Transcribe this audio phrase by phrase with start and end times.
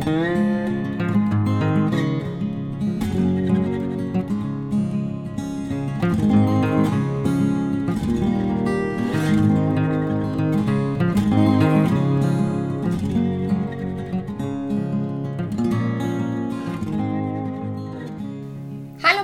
[0.00, 0.14] Hallo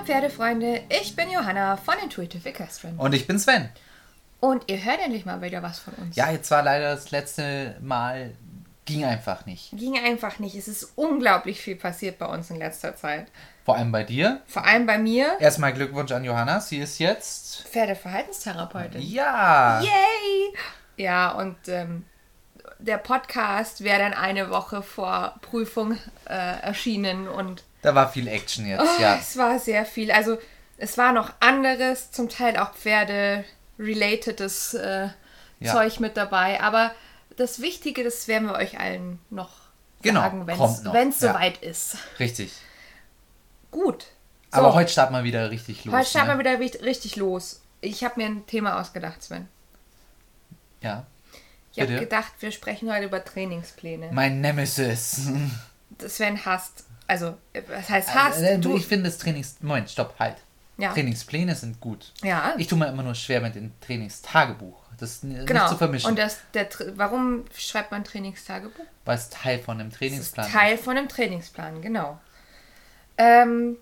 [0.05, 2.99] Pferdefreunde, ich bin Johanna von Intuitive Equestrian.
[2.99, 3.71] Und ich bin Sven.
[4.41, 6.17] Und ihr hört endlich mal wieder was von uns.
[6.17, 8.33] Ja, jetzt war leider das letzte Mal,
[8.87, 9.71] ging einfach nicht.
[9.73, 10.55] Ging einfach nicht.
[10.57, 13.27] Es ist unglaublich viel passiert bei uns in letzter Zeit.
[13.65, 14.41] Vor allem bei dir.
[14.47, 17.67] Vor allem bei mir, Erstmal Glückwunsch an Johanna, sie ist jetzt.
[17.69, 19.03] Pferdeverhaltenstherapeutin.
[19.03, 19.81] Ja!
[19.81, 20.55] Yay!
[20.97, 22.05] Ja, und ähm,
[22.79, 28.67] der Podcast wäre dann eine Woche vor Prüfung äh, erschienen und Da war viel Action
[28.67, 29.17] jetzt, Oh, ja.
[29.17, 30.11] Es war sehr viel.
[30.13, 30.39] Also
[30.79, 35.09] es war noch anderes, zum Teil auch Pferde-relatedes äh,
[35.59, 35.73] Ja.
[35.73, 36.61] Zeug mit dabei.
[36.61, 36.93] Aber
[37.37, 39.51] das Wichtige, das werden wir euch allen noch
[40.03, 41.33] Genau, sagen, wenn es ja.
[41.33, 41.97] soweit ist.
[42.21, 42.53] Richtig.
[43.71, 44.07] Gut.
[44.51, 45.95] Aber So, heute starten wir wieder richtig los.
[45.95, 46.35] heute starten ne?
[46.35, 47.61] wir wieder richt- richtig los.
[47.81, 49.49] Ich habe mir ein Thema ausgedacht, Sven.
[50.81, 51.07] Ja.
[51.73, 54.11] Ich habe gedacht, wir sprechen heute über Trainingspläne.
[54.13, 55.29] Mein Nemesis.
[55.99, 56.85] Das Sven hasst.
[57.07, 57.37] Also,
[57.69, 58.41] was heißt hasst?
[58.43, 59.57] Äh, du, Ich finde das Trainings.
[59.61, 60.37] Moment, stopp, halt.
[60.79, 60.93] Ja.
[60.93, 62.13] Trainingspläne sind gut.
[62.23, 64.79] ja, Ich tue mir immer nur schwer mit dem Trainingstagebuch.
[64.99, 65.61] Das ist n- genau.
[65.61, 66.11] nicht zu vermischen.
[66.11, 68.85] Und das, der, warum schreibt man Trainingstagebuch?
[69.05, 72.19] weil es Teil von einem Das ist Trainingsplan Teil von einem Trainingsplan, genau.
[73.19, 73.77] Ähm,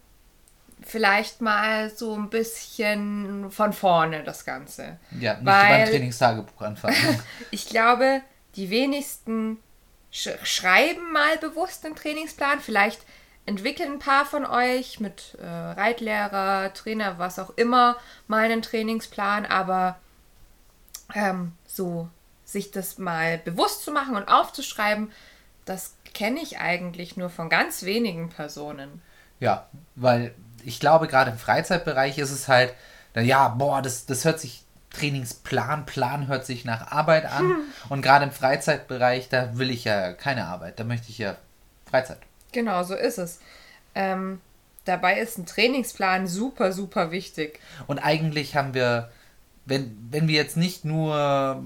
[0.82, 4.98] vielleicht mal so ein bisschen von vorne das Ganze.
[5.18, 6.96] Ja, nicht weil- beim Trainingstagebuch anfangen.
[7.50, 8.20] Ich glaube,
[8.56, 9.58] die wenigsten
[10.12, 12.60] sch schreiben mal bewusst einen Trainingsplan.
[12.60, 13.00] Vielleicht
[13.46, 19.46] entwickeln ein paar von euch mit äh, Reitlehrer, Trainer, was auch immer, mal einen Trainingsplan,
[19.46, 19.98] aber
[21.14, 22.08] ähm, so
[22.44, 25.10] sich das mal bewusst zu machen und aufzuschreiben,
[25.64, 29.02] das kenne ich eigentlich nur von ganz wenigen Personen.
[29.40, 30.34] Ja, weil
[30.64, 32.74] ich glaube, gerade im Freizeitbereich ist es halt,
[33.14, 37.56] ja, boah, das, das hört sich, Trainingsplan, Plan hört sich nach Arbeit an.
[37.88, 41.36] Und gerade im Freizeitbereich, da will ich ja keine Arbeit, da möchte ich ja
[41.90, 42.18] Freizeit.
[42.52, 43.40] Genau, so ist es.
[43.94, 44.40] Ähm,
[44.84, 47.60] dabei ist ein Trainingsplan super, super wichtig.
[47.86, 49.10] Und eigentlich haben wir,
[49.66, 51.62] wenn, wenn wir jetzt nicht nur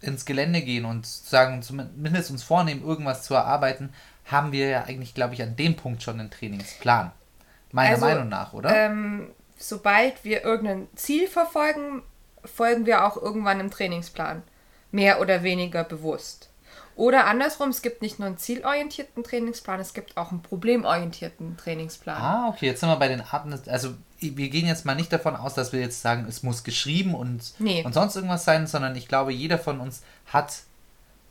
[0.00, 3.92] ins Gelände gehen und sagen, zumindest uns vornehmen, irgendwas zu erarbeiten,
[4.26, 7.12] haben wir ja eigentlich, glaube ich, an dem Punkt schon einen Trainingsplan.
[7.72, 8.74] Meiner Also, Meinung nach, oder?
[8.74, 12.02] Ähm, sobald wir irgendein Ziel verfolgen,
[12.44, 14.42] folgen wir auch irgendwann einem Trainingsplan.
[14.90, 16.48] Mehr oder weniger bewusst.
[16.96, 22.20] Oder andersrum, es gibt nicht nur einen zielorientierten Trainingsplan, es gibt auch einen problemorientierten Trainingsplan.
[22.20, 23.54] Ah, okay, jetzt sind wir bei den Arten.
[23.66, 27.14] Also, wir gehen jetzt mal nicht davon aus, dass wir jetzt sagen, es muss geschrieben
[27.14, 27.84] und, Nee.
[27.84, 30.54] und sonst irgendwas sein, sondern ich glaube, jeder von uns hat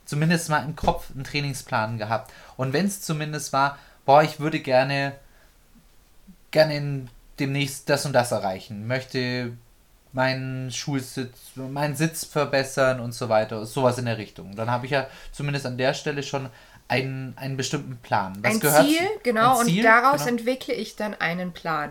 [0.04, 2.32] zumindest mal im Kopf einen Trainingsplan gehabt.
[2.56, 5.12] Und wenn es zumindest war, boah, ich würde gerne,
[6.50, 9.52] gerne in demnächst das und das erreichen, möchte
[10.12, 14.56] meinen Schulsitz, meinen Sitz verbessern und so weiter, sowas in der Richtung.
[14.56, 16.48] Dann habe ich ja zumindest an der Stelle schon
[16.88, 18.32] einen, einen bestimmten Plan.
[18.40, 20.38] Was ein gehört Ziel, genau, ein Ziel, und daraus genau.
[20.38, 21.90] entwickle ich dann einen Plan.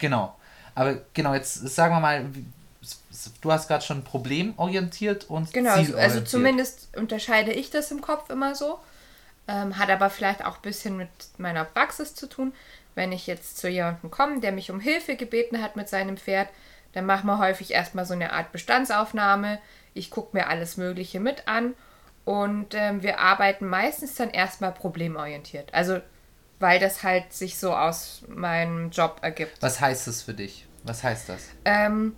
[0.00, 0.36] Genau.
[0.74, 2.24] Aber genau, jetzt sagen wir mal,
[3.40, 8.30] du hast gerade schon problemorientiert und Genau, also, also zumindest unterscheide ich das im Kopf
[8.30, 8.78] immer so.
[9.48, 12.52] Ähm, hat aber vielleicht auch ein bisschen mit meiner Praxis zu tun.
[12.94, 16.48] Wenn ich jetzt zu jemandem komme, der mich um Hilfe gebeten hat mit seinem Pferd,
[16.92, 19.58] dann machen wir häufig erstmal so eine Art Bestandsaufnahme.
[19.94, 21.74] Ich gucke mir alles Mögliche mit an
[22.24, 25.72] und ähm, wir arbeiten meistens dann erstmal problemorientiert.
[25.74, 26.00] Also,
[26.60, 29.60] weil das halt sich so aus meinem Job ergibt.
[29.60, 30.66] Was heißt das für dich?
[30.84, 31.40] Was heißt das?
[31.64, 32.14] Ähm,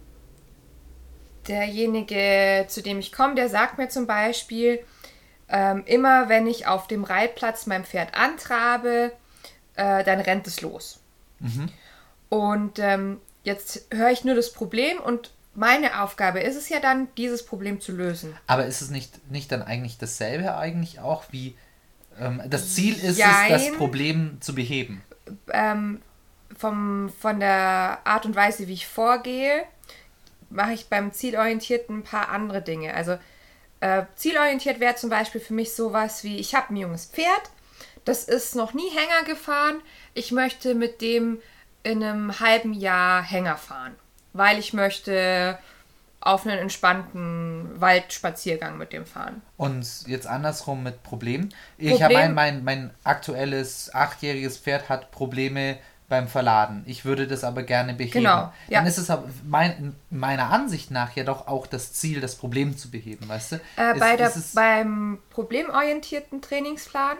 [1.48, 4.84] derjenige, zu dem ich komme, der sagt mir zum Beispiel,
[5.48, 9.12] ähm, immer wenn ich auf dem Reitplatz mein Pferd antrabe,
[9.76, 11.00] äh, dann rennt es los.
[12.28, 17.08] Und ähm, jetzt höre ich nur das Problem und meine Aufgabe ist es ja dann,
[17.16, 18.36] dieses Problem zu lösen.
[18.46, 21.56] Aber ist es nicht, nicht dann eigentlich dasselbe eigentlich auch wie
[22.48, 23.52] das Ziel ist Jein.
[23.52, 25.02] es, das Problem zu beheben?
[25.52, 26.02] ähm,
[26.56, 29.64] vom, von der Art und Weise, wie ich vorgehe,
[30.50, 32.94] mache ich beim Zielorientierten ein paar andere Dinge.
[32.94, 33.18] Also
[33.80, 37.50] äh, zielorientiert wäre zum Beispiel für mich sowas wie, ich habe ein junges Pferd,
[38.04, 39.80] das ist noch nie Hänger gefahren,
[40.14, 41.40] ich möchte mit dem
[41.82, 43.94] in einem halben Jahr Hänger fahren,
[44.32, 45.58] weil ich möchte
[46.24, 49.42] auf einen entspannten Waldspaziergang mit dem fahren.
[49.56, 51.48] Und jetzt andersrum mit Problem.
[51.78, 55.78] Ich habe Problem- mein, mein, mein aktuelles achtjähriges Pferd hat Probleme
[56.08, 56.84] beim Verladen.
[56.86, 58.12] Ich würde das aber gerne beheben.
[58.24, 58.78] Genau, ja.
[58.78, 62.76] Dann ist es aber mein, meiner Ansicht nach ja doch auch das Ziel, das Problem
[62.76, 63.56] zu beheben, weißt du?
[63.76, 67.16] Äh, Es- bei der, ist- beim problemorientierten Trainingsplan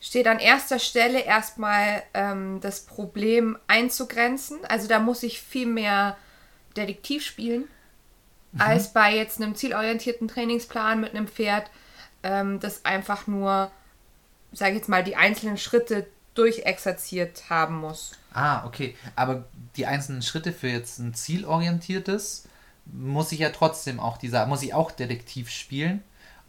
[0.00, 4.58] steht an erster Stelle erstmal ähm, das Problem einzugrenzen.
[4.68, 6.16] Also da muss ich viel mehr
[6.76, 7.64] Detektiv spielen,
[8.56, 8.62] mhm.
[8.62, 11.70] als bei jetzt einem zielorientierten Trainingsplan mit einem Pferd,
[12.22, 13.70] ähm, das einfach nur,
[14.52, 18.12] sage ich jetzt mal, die einzelnen Schritte durchexerziert haben muss.
[18.32, 18.94] Ah, okay.
[19.14, 19.44] Aber
[19.76, 22.48] die einzelnen Schritte für jetzt ein zielorientiertes
[22.84, 26.02] muss ich ja trotzdem auch dieser, muss ich auch Detektiv spielen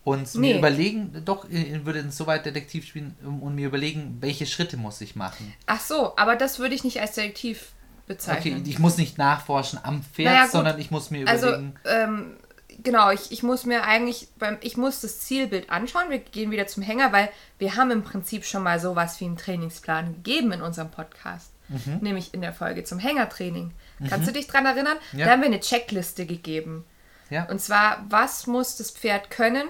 [0.04, 0.54] und nee.
[0.54, 5.16] mir überlegen, doch, ich würde insoweit Detektiv spielen und mir überlegen, welche Schritte muss ich
[5.16, 5.54] machen.
[5.66, 7.72] Ach so, aber das würde ich nicht als Detektiv
[8.08, 8.62] bezeichnen.
[8.62, 11.76] Okay, ich muss nicht nachforschen am Pferd, naja, sondern ich muss mir also, überlegen.
[11.84, 12.38] Also, ähm,
[12.84, 16.10] genau, ich, ich muss mir eigentlich, beim, ich muss das Zielbild anschauen.
[16.10, 19.38] Wir gehen wieder zum Hänger, weil wir haben im Prinzip schon mal sowas wie einen
[19.38, 21.52] Trainingsplan gegeben in unserem Podcast.
[21.70, 22.00] Mhm.
[22.02, 23.74] Nämlich in der Folge zum Hängertraining.
[24.00, 24.08] Mhm.
[24.08, 24.98] Kannst du dich daran erinnern?
[25.12, 25.26] Ja.
[25.26, 26.86] Da haben wir eine Checkliste gegeben.
[27.30, 27.44] Ja.
[27.50, 29.68] Und zwar, was muss das Pferd können,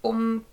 [0.00, 0.44] um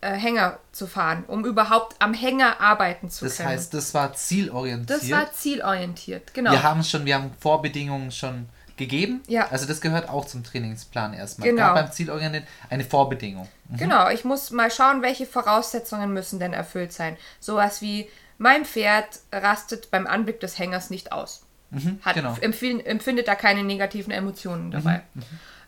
[0.00, 3.48] äh, Hänger zu fahren, um überhaupt am Hänger arbeiten zu das können.
[3.48, 5.02] Das heißt, das war zielorientiert.
[5.02, 6.52] Das war zielorientiert, genau.
[6.52, 9.22] Wir haben schon, wir haben Vorbedingungen schon gegeben.
[9.26, 9.48] Ja.
[9.48, 11.50] Also das gehört auch zum Trainingsplan erstmal.
[11.50, 11.74] Genau.
[11.74, 13.48] beim Zielorientiert eine Vorbedingung.
[13.68, 13.76] Mhm.
[13.76, 17.16] Genau, ich muss mal schauen, welche Voraussetzungen müssen denn erfüllt sein.
[17.40, 18.08] Sowas wie,
[18.38, 21.44] mein Pferd rastet beim Anblick des Hängers nicht aus.
[21.70, 22.34] Mhm, Hat, genau.
[22.40, 25.02] empfindet da keine negativen Emotionen dabei.
[25.12, 25.24] Mhm, mhm.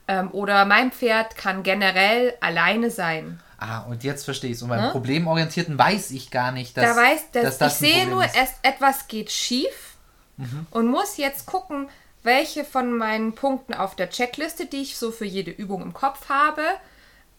[0.09, 3.41] ähm, oder mein Pferd kann generell alleine sein.
[3.62, 4.62] Ah, und jetzt verstehe ich es.
[4.62, 4.90] Und beim ne?
[4.90, 8.34] Problemorientierten weiß ich gar nicht, dass, da weiß, dass, dass das Ich sehe nur, ist.
[8.62, 9.96] etwas geht schief
[10.38, 10.66] mhm.
[10.70, 11.90] und muss jetzt gucken,
[12.22, 16.30] welche von meinen Punkten auf der Checkliste, die ich so für jede Übung im Kopf
[16.30, 16.62] habe,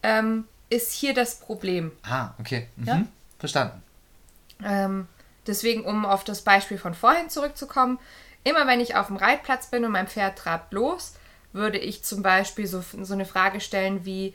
[0.04, 1.90] ähm, ist hier das Problem.
[2.04, 2.68] Ah, okay.
[2.76, 2.86] Mhm.
[2.86, 3.02] Ja?
[3.40, 3.82] Verstanden.
[4.64, 5.08] Ähm,
[5.48, 7.98] deswegen, um auf das Beispiel von vorhin zurückzukommen,
[8.44, 11.14] immer wenn ich auf dem Reitplatz bin und mein Pferd trabt los,
[11.52, 14.34] würde ich zum Beispiel so, so eine Frage stellen wie,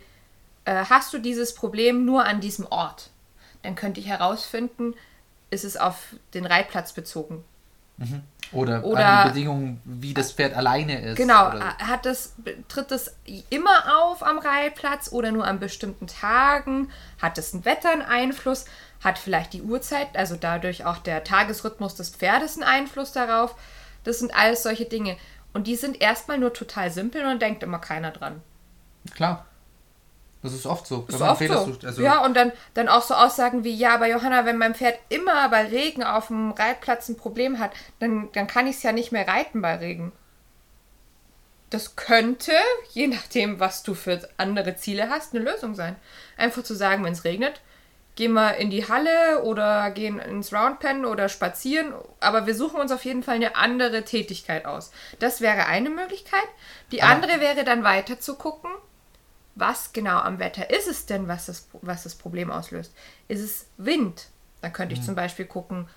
[0.68, 3.10] äh, hast du dieses Problem nur an diesem Ort?
[3.64, 4.94] Dann könnte ich herausfinden,
[5.50, 7.44] ist es auf den Reitplatz bezogen.
[7.98, 8.22] Mhm.
[8.52, 11.18] Oder, oder die Bedingungen, wie das Pferd alleine ist.
[11.18, 11.78] Genau, oder?
[11.80, 12.36] hat das,
[12.68, 13.16] tritt es
[13.50, 16.90] immer auf am Reitplatz oder nur an bestimmten Tagen?
[17.22, 18.66] Hat es ein Wetter einen Einfluss?
[19.04, 23.56] Hat vielleicht die Uhrzeit, also dadurch auch der Tagesrhythmus des Pferdes einen Einfluss darauf?
[24.04, 25.18] Das sind alles solche Dinge.
[25.54, 28.42] Und die sind erstmal nur total simpel und denkt immer keiner dran.
[29.14, 29.46] Klar.
[30.44, 31.06] Das ist oft so.
[31.08, 31.66] Ist oft so.
[31.66, 34.76] Sucht, also ja, und dann, dann auch so Aussagen wie, ja, aber Johanna, wenn mein
[34.76, 38.84] Pferd immer bei Regen auf dem Reitplatz ein Problem hat, dann, dann kann ich es
[38.84, 40.12] ja nicht mehr reiten bei Regen.
[41.70, 42.54] Das könnte,
[42.94, 45.96] je nachdem, was du für andere Ziele hast, eine Lösung sein.
[46.38, 47.60] Einfach zu sagen, wenn es regnet,
[48.16, 52.92] gehen wir in die Halle oder gehen ins Roundpen oder spazieren, aber wir suchen uns
[52.92, 54.92] auf jeden Fall eine andere Tätigkeit aus.
[55.20, 56.48] Das wäre eine Möglichkeit.
[56.92, 58.72] Die aber andere wäre dann weiter zu gucken,
[59.58, 62.94] was genau am Wetter ist es denn, was das, was das Problem auslöst?
[63.28, 64.28] Ist es Wind?
[64.62, 65.06] Dann könnte ich mhm.
[65.06, 65.88] zum Beispiel gucken,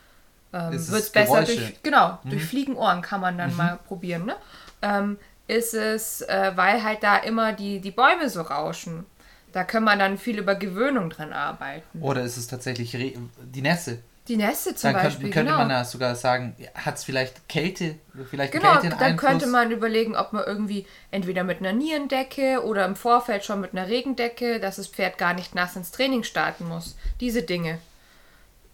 [0.52, 2.30] ähm, wird es besser durch, genau, mhm.
[2.30, 3.56] durch Fliegenohren kann man dann mhm.
[3.56, 4.26] mal probieren.
[4.26, 4.36] Ne?
[4.82, 9.04] Ähm, ist es, äh, weil halt da immer die, die Bäume so rauschen.
[9.52, 12.00] Da kann man dann viel über Gewöhnung dran arbeiten.
[12.00, 13.98] Oder ist es tatsächlich Re die Nässe?
[14.30, 15.24] Die Nässe zum dann Beispiel.
[15.24, 15.58] Dann könnte genau.
[15.58, 17.96] man da sogar sagen, hat es vielleicht Kälte,
[18.30, 22.84] vielleicht genau, Kälte dann könnte man überlegen, ob man irgendwie entweder mit einer Nierendecke oder
[22.84, 26.68] im Vorfeld schon mit einer Regendecke, dass das Pferd gar nicht nass ins Training starten
[26.68, 26.96] muss.
[27.18, 27.80] Diese Dinge.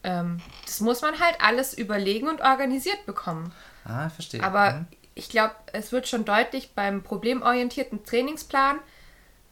[0.05, 3.50] Ähm, das muss man halt alles überlegen und organisiert bekommen.
[3.87, 4.42] Ah, verstehe.
[4.42, 4.87] Aber mhm.
[5.14, 8.78] ich glaube, es wird schon deutlich beim problemorientierten Trainingsplan,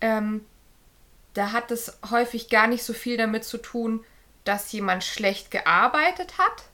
[0.02, 0.44] ähm,
[1.32, 4.04] da hat es häufig gar nicht so viel damit zu tun,
[4.44, 6.64] dass jemand schlecht gearbeitet hat,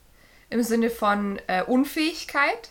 [0.50, 2.70] im Sinne von äh, Unfähigkeit.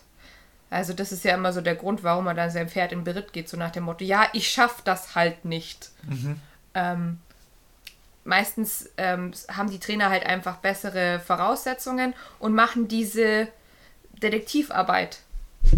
[0.69, 3.33] Also das ist ja immer so der Grund, warum man dann sein Pferd in Beritt
[3.33, 5.89] geht, so nach dem Motto, ja, ich schaff das halt nicht.
[6.03, 6.39] Mhm.
[6.75, 7.19] Ähm,
[8.23, 13.47] meistens ähm, haben die Trainer halt einfach bessere Voraussetzungen und machen diese
[14.21, 15.19] Detektivarbeit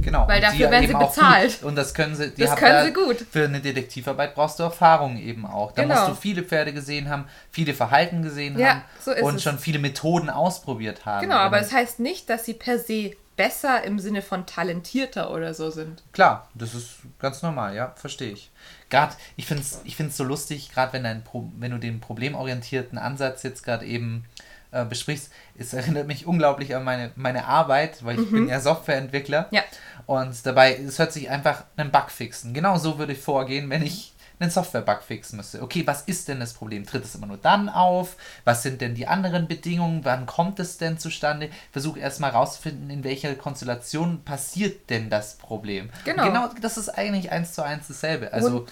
[0.02, 0.28] Genau.
[0.28, 1.64] Weil dafür werden sie bezahlt.
[1.64, 3.18] Und das können sie, das können sie gut.
[3.30, 5.72] Für eine Detektivarbeit brauchst du Erfahrung eben auch.
[5.72, 5.96] Da genau.
[5.96, 9.44] musst du viele Pferde gesehen haben, viele Verhalten gesehen ja, haben so und es.
[9.44, 11.22] schon viele Methoden ausprobiert haben.
[11.22, 15.32] Genau, aber es das heißt nicht, dass sie per se besser im Sinne von talentierter
[15.32, 16.04] oder so sind.
[16.12, 18.52] Klar, das ist ganz normal, ja, verstehe ich.
[18.90, 21.24] Gerade, ich finde es ich so lustig, gerade wenn,
[21.58, 24.26] wenn du den problemorientierten Ansatz jetzt gerade eben
[24.72, 28.32] äh, besprichst, es erinnert mich unglaublich an meine, meine Arbeit, weil ich mhm.
[28.32, 29.48] bin ja Softwareentwickler.
[29.52, 29.64] Ja.
[30.06, 32.54] Und dabei, es hört sich einfach einen Bug fixen.
[32.54, 35.62] Genau so würde ich vorgehen, wenn ich einen Software-Bug fixen müsste.
[35.62, 36.86] Okay, was ist denn das Problem?
[36.86, 38.16] Tritt es immer nur dann auf?
[38.44, 40.04] Was sind denn die anderen Bedingungen?
[40.04, 41.50] Wann kommt es denn zustande?
[41.72, 45.92] Versuche erstmal rauszufinden, in welcher Konstellation passiert denn das Problem.
[46.06, 46.26] Genau.
[46.26, 48.34] genau das ist eigentlich eins zu eins dasselbe.
[48.34, 48.66] Also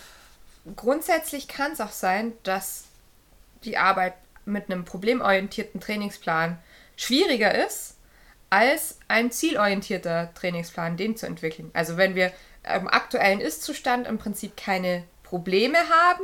[0.65, 2.85] Und grundsätzlich kann es auch sein, dass
[3.63, 4.13] die Arbeit
[4.49, 6.57] mit einem problemorientierten Trainingsplan
[6.95, 7.97] schwieriger ist,
[8.49, 11.71] als ein zielorientierter Trainingsplan, den zu entwickeln.
[11.73, 12.31] Also wenn wir
[12.63, 16.23] im aktuellen Ist-Zustand im Prinzip keine Probleme haben,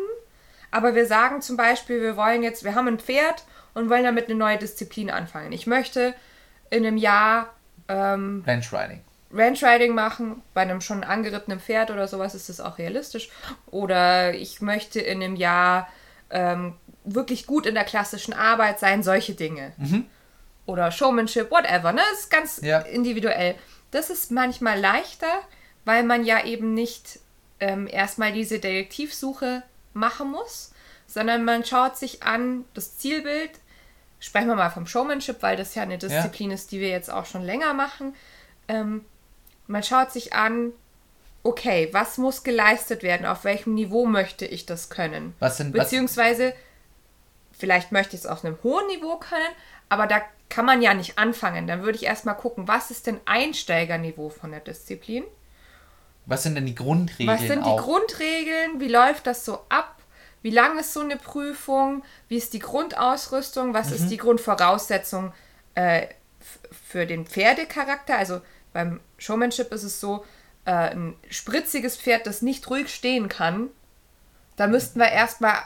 [0.72, 4.26] aber wir sagen zum Beispiel, wir wollen jetzt, wir haben ein Pferd und wollen damit
[4.26, 5.52] eine neue Disziplin anfangen.
[5.52, 6.14] Ich möchte
[6.70, 7.54] in einem Jahr
[7.88, 9.02] ähm, Ranch Riding.
[9.32, 13.30] Ranch Riding machen, bei einem schon angerittenen Pferd oder sowas ist das auch realistisch.
[13.68, 15.88] Oder ich möchte in einem Jahr
[16.30, 16.74] ähm,
[17.06, 19.72] wirklich gut in der klassischen Arbeit sein, solche Dinge.
[19.78, 20.06] Mhm.
[20.66, 22.02] Oder Showmanship, whatever, ne?
[22.12, 22.80] Das ist ganz Ja.
[22.80, 23.56] individuell.
[23.92, 25.28] Das ist manchmal leichter,
[25.86, 27.20] weil man ja eben nicht
[27.62, 30.72] ähm, erstmal diese Detektivsuche machen muss,
[31.08, 33.52] sondern man schaut sich an das Zielbild.
[34.20, 37.26] Sprechen wir mal vom Showmanship, weil das ja eine Disziplin ist, die wir jetzt auch
[37.26, 38.14] schon länger machen.
[38.68, 39.06] Ähm,
[39.68, 40.74] man schaut sich an,
[41.44, 45.34] okay, was muss geleistet werden, auf welchem Niveau möchte ich das können.
[45.40, 46.54] Was sind- Beziehungsweise,
[47.58, 49.54] vielleicht möchte ich es auf einem hohen Niveau können,
[49.90, 51.68] aber da kann man ja nicht anfangen.
[51.68, 55.24] Dann würde ich erstmal gucken, was ist denn Einsteigerniveau von der Disziplin?
[56.26, 57.84] Was sind denn die Grundregeln Was sind die auch?
[57.84, 58.80] Grundregeln?
[58.80, 59.96] Wie läuft das so ab?
[60.42, 62.04] Wie lang ist so eine Prüfung?
[62.28, 63.74] Wie ist die Grundausrüstung?
[63.74, 63.96] Was Mhm.
[63.96, 65.34] ist die Grundvoraussetzung
[65.76, 66.08] äh,
[66.90, 68.18] für den Pferdecharakter?
[68.18, 68.42] Also
[68.74, 70.26] beim Showmanship ist es so,
[70.66, 73.70] äh, ein spritziges Pferd, das nicht ruhig stehen kann,
[74.56, 75.58] da müssten wir erstmal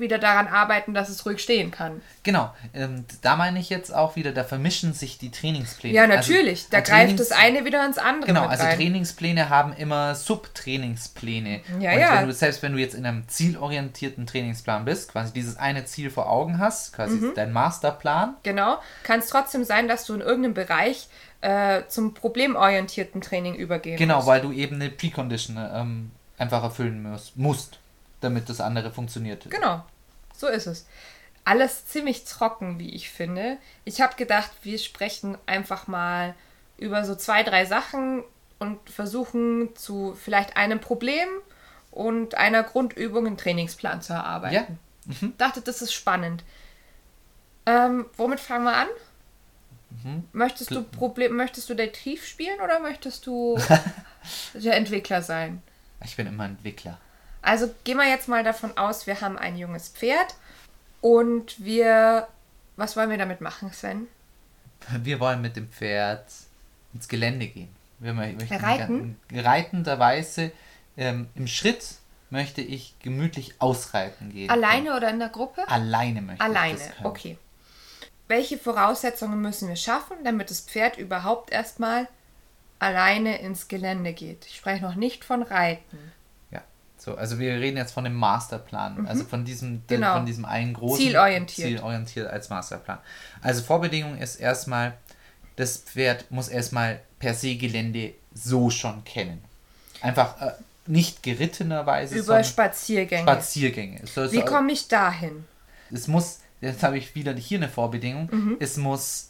[0.00, 2.00] wieder daran arbeiten, dass es ruhig stehen kann.
[2.22, 5.94] Genau, ähm, da meine ich jetzt auch wieder, da vermischen sich die Trainingspläne.
[5.94, 6.60] Ja, natürlich.
[6.64, 8.76] Also, da greift das eine wieder ins andere Genau, also rein.
[8.76, 11.60] Trainingspläne haben immer Subtrainingspläne.
[11.80, 12.20] Ja, und ja.
[12.20, 16.10] Wenn du, selbst wenn du jetzt in einem zielorientierten Trainingsplan bist, quasi dieses eine Ziel
[16.10, 17.32] vor Augen hast, quasi Mhm.
[17.34, 18.78] dein Masterplan, Genau.
[19.02, 21.08] Kann es trotzdem sein, dass du in irgendeinem Bereich
[21.42, 24.28] äh, zum problemorientierten Training übergehen genau, musst.
[24.28, 27.79] weil du eben eine Precondition ähm, einfach erfüllen musst, musst,
[28.20, 29.48] damit das andere funktioniert.
[29.50, 29.84] Genau.
[30.36, 30.86] So ist es.
[31.44, 33.58] Alles ziemlich trocken, wie ich finde.
[33.84, 36.34] Ich habe gedacht, wir sprechen einfach mal
[36.76, 38.22] über so zwei, drei Sachen
[38.58, 41.28] und versuchen zu vielleicht einem Problem
[41.90, 44.78] und einer Grundübung einen Trainingsplan zu erarbeiten.
[45.10, 45.28] Ja.
[45.38, 46.44] Dachte, das ist spannend.
[47.66, 48.88] Ähm, womit fangen wir an?
[50.32, 53.58] Möchtest du Problem, möchtest du Detektiv spielen oder möchtest du
[54.54, 55.62] der Entwickler sein?
[56.04, 56.98] Ich bin immer Entwickler.
[57.42, 60.34] Also gehen wir jetzt mal davon aus, wir haben ein junges Pferd
[61.00, 62.28] und wir.
[62.76, 64.06] Was wollen wir damit machen, Sven?
[65.02, 66.24] Wir wollen mit dem Pferd
[66.94, 67.68] ins Gelände gehen.
[67.98, 69.18] Wir mö- möchten Reiten?
[69.32, 70.52] Reitenderweise
[70.96, 71.84] ähm, im Schritt
[72.30, 74.48] möchte ich gemütlich ausreiten gehen.
[74.48, 75.68] Alleine oder in der Gruppe?
[75.68, 77.06] Alleine möchte Alleine, ich das können.
[77.06, 77.38] okay.
[78.28, 82.06] Welche Voraussetzungen müssen wir schaffen, damit das Pferd überhaupt erstmal
[82.78, 84.46] alleine ins Gelände geht?
[84.46, 86.12] Ich spreche noch nicht von Reiten.
[87.02, 90.16] So, also wir reden jetzt von dem Masterplan, also von diesem, Genau.
[90.16, 91.68] von diesem einen großen Zielorientiert.
[91.68, 92.98] Zielorientiert als Masterplan.
[93.40, 94.92] Also Vorbedingung ist erstmal,
[95.56, 99.42] das Pferd muss erstmal per se Gelände so schon kennen.
[100.02, 100.50] Einfach äh,
[100.86, 103.22] nicht gerittenerweise, Über Spaziergänge.
[103.22, 104.06] Spaziergänge.
[104.06, 105.44] Soll- Wie komme ich dahin?
[105.90, 108.56] es muss, jetzt habe ich wieder hier eine Vorbedingung, Mhm.
[108.60, 109.29] es muss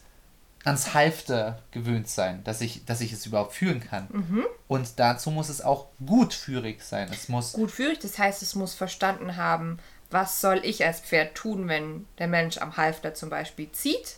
[0.64, 4.08] ans Halfter gewöhnt sein, dass ich, dass ich es überhaupt führen kann.
[4.10, 4.46] Mhm.
[4.68, 7.08] Und dazu muss es auch gutführig sein.
[7.10, 9.78] Es muss Gut führig, das heißt, es muss verstanden haben,
[10.10, 14.16] was soll ich als Pferd tun, wenn der Mensch am Halfter zum Beispiel zieht.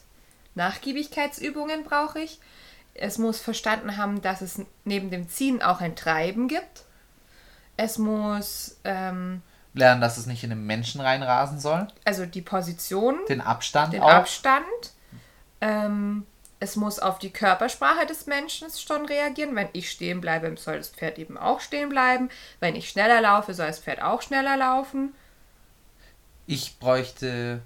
[0.55, 2.41] Nachgiebigkeitsübungen brauche ich.
[2.95, 6.85] Es muss verstanden haben, dass es neben dem Ziehen auch ein Treiben gibt.
[7.77, 9.43] Es muss ähm,
[9.75, 11.89] lernen, dass es nicht in den Menschen reinrasen soll.
[12.05, 14.11] also die Position, Den Abstand den auch.
[14.11, 14.65] Abstand.
[15.63, 16.27] Ähm,
[16.63, 19.57] es muss auf die Körpersprache des Menschen schon reagieren.
[19.57, 22.31] Wenn ich stehen bleibe, soll das Pferd eben auch stehen bleiben.
[22.61, 25.13] Wenn ich schneller laufe, soll das Pferd auch schneller laufen.
[26.47, 27.63] Ich bräuchte.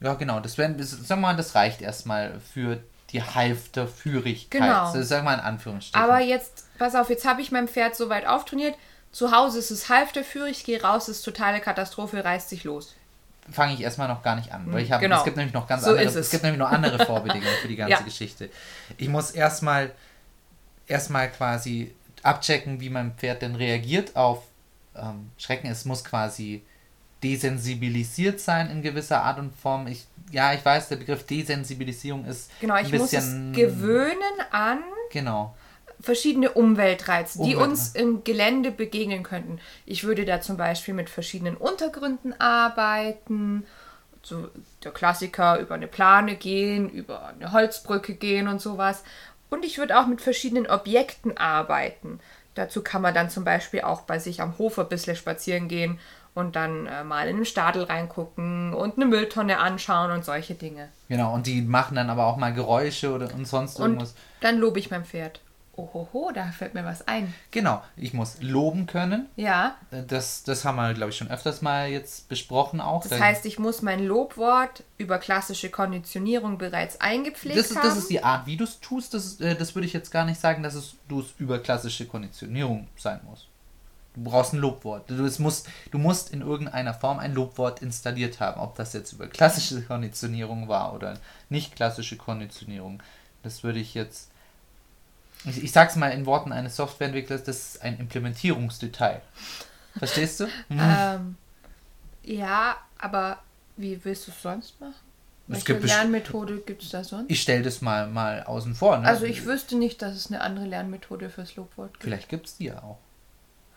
[0.00, 0.40] Ja, genau.
[0.40, 4.62] Das, wär, das, sag mal, das reicht erstmal für die Halfterführigkeit.
[4.62, 4.92] Genau.
[4.92, 6.02] Das sag mal in Anführungsstrichen.
[6.02, 8.76] Aber jetzt, pass auf, jetzt habe ich mein Pferd so weit auftrainiert.
[9.12, 12.96] Zu Hause ist es halfterführig, gehe raus, ist totale Katastrophe, reißt sich los.
[13.50, 15.18] Fange ich erstmal noch gar nicht an, weil ich habe Genau.
[15.18, 16.14] es gibt nämlich noch ganz So andere es.
[16.14, 18.00] es gibt nämlich noch andere Vorbedingungen für die ganze Ja.
[18.00, 18.48] Geschichte.
[18.96, 19.92] Ich muss erstmal
[20.86, 24.42] erstmal quasi abchecken, wie mein Pferd denn reagiert auf
[24.96, 25.66] ähm, Schrecken.
[25.70, 26.62] Es muss quasi
[27.22, 29.86] desensibilisiert sein in gewisser Art und Form.
[29.86, 34.40] Ich ja, ich weiß, der Begriff Desensibilisierung ist Genau, ich ein muss es bisschen gewöhnen
[34.50, 34.78] an
[35.10, 35.54] genau.
[36.04, 39.58] Verschiedene Umweltreize, die Umwelt- uns im Gelände begegnen könnten.
[39.86, 43.64] Ich würde da zum Beispiel mit verschiedenen Untergründen arbeiten.
[44.22, 44.48] So
[44.82, 49.02] der Klassiker über eine Plane gehen, über eine Holzbrücke gehen und sowas.
[49.50, 52.20] Und ich würde auch mit verschiedenen Objekten arbeiten.
[52.54, 55.98] Dazu kann man dann zum Beispiel auch bei sich am Hof ein bisschen spazieren gehen
[56.34, 60.88] und dann äh, mal in den Stadel reingucken und eine Mülltonne anschauen und solche Dinge.
[61.08, 64.10] Genau, und die machen dann aber auch mal Geräusche oder und sonst irgendwas.
[64.10, 65.40] Und dann lobe ich mein Pferd.
[65.76, 67.32] Ohoho, da fällt mir was ein.
[67.50, 69.28] Genau, ich muss loben können.
[69.36, 69.76] Ja.
[70.08, 73.02] Das, das haben wir, glaube ich, schon öfters mal jetzt besprochen auch.
[73.06, 77.88] Das heißt, ich muss mein Lobwort über klassische Konditionierung bereits eingepflegt das ist, haben.
[77.88, 79.14] das ist die Art, wie du es tust.
[79.14, 82.06] Das, äh, das würde ich jetzt gar nicht sagen, dass es, du es über klassische
[82.06, 83.48] Konditionierung sein muss.
[84.14, 85.10] Du brauchst ein Lobwort.
[85.10, 88.60] Du, es musst, du musst in irgendeiner Form ein Lobwort installiert haben.
[88.60, 93.02] Ob das jetzt über klassische Konditionierung war oder nicht klassische Konditionierung.
[93.42, 94.30] Das würde ich jetzt.
[95.44, 99.20] Ich, ich sag's mal in Worten eines Softwareentwicklers, das ist ein Implementierungsdetail.
[99.98, 100.44] Verstehst du?
[100.68, 100.80] Mhm.
[100.80, 101.36] ähm,
[102.22, 103.38] ja, aber
[103.76, 104.94] wie willst du es sonst machen?
[105.46, 107.30] Welche gibt Lernmethode gibt es da sonst?
[107.30, 108.96] Ich stelle das mal, mal außen vor.
[108.98, 109.06] Ne?
[109.06, 112.04] Also ich wüsste nicht, dass es eine andere Lernmethode fürs Lobwort gibt.
[112.04, 112.98] Vielleicht gibt es die ja auch.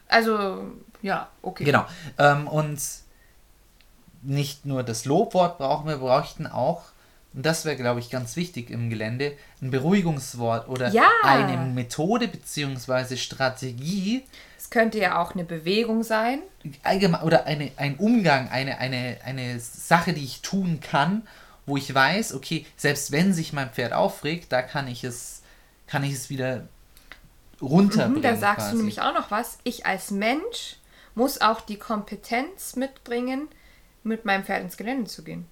[0.07, 0.71] Also,
[1.01, 1.65] ja, okay.
[1.65, 1.85] Genau.
[2.17, 2.79] Ähm, und
[4.21, 6.83] nicht nur das Lobwort brauchen wir, bräuchten auch,
[7.33, 11.09] und das wäre, glaube ich, ganz wichtig im Gelände, ein Beruhigungswort oder Ja.
[11.23, 13.15] eine Methode bzw.
[13.17, 14.23] Strategie,
[14.57, 16.39] Es könnte ja auch eine Bewegung sein.
[16.83, 21.27] allgemein, oder eine, ein Umgang, eine, eine, eine Sache, die ich tun kann,
[21.65, 25.41] wo ich weiß, okay, selbst wenn sich mein Pferd aufregt, da kann ich es,
[25.85, 26.67] kann ich es wieder
[27.61, 28.19] runterbringen.
[28.19, 28.71] Mhm, da sagst quasi.
[28.71, 29.57] du nämlich auch noch was.
[29.63, 30.77] Ich als Mensch
[31.15, 33.47] muss auch die Kompetenz mitbringen,
[34.03, 35.45] mit meinem Pferd ins Gelände zu gehen.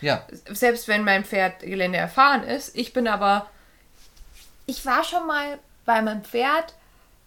[0.00, 2.76] Ja, Selbst wenn mein Pferd Gelände erfahren ist.
[2.76, 3.46] Ich bin aber.
[4.66, 6.74] Ich war schon mal bei meinem Pferd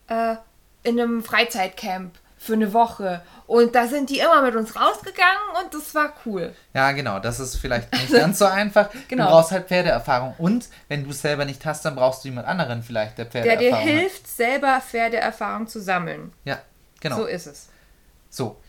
[0.08, 0.36] äh,
[0.84, 3.22] in einem Freizeitcamp für eine Woche.
[3.48, 6.56] Und da sind die immer mit uns rausgegangen und das war cool.
[6.74, 8.90] Ja, genau, das ist vielleicht nicht ganz so einfach.
[9.10, 9.26] Genau.
[9.26, 10.34] Du brauchst halt Pferdeerfahrung.
[10.38, 13.44] Und wenn du es selber nicht hast, dann brauchst du jemand anderen vielleicht, der Der
[13.44, 14.00] Pferdeerfahrung dir hat.
[14.02, 16.32] hilft, selber Pferdeerfahrung zu sammeln.
[16.46, 16.60] Ja,
[17.00, 17.18] genau.
[17.18, 17.68] So So, ist es.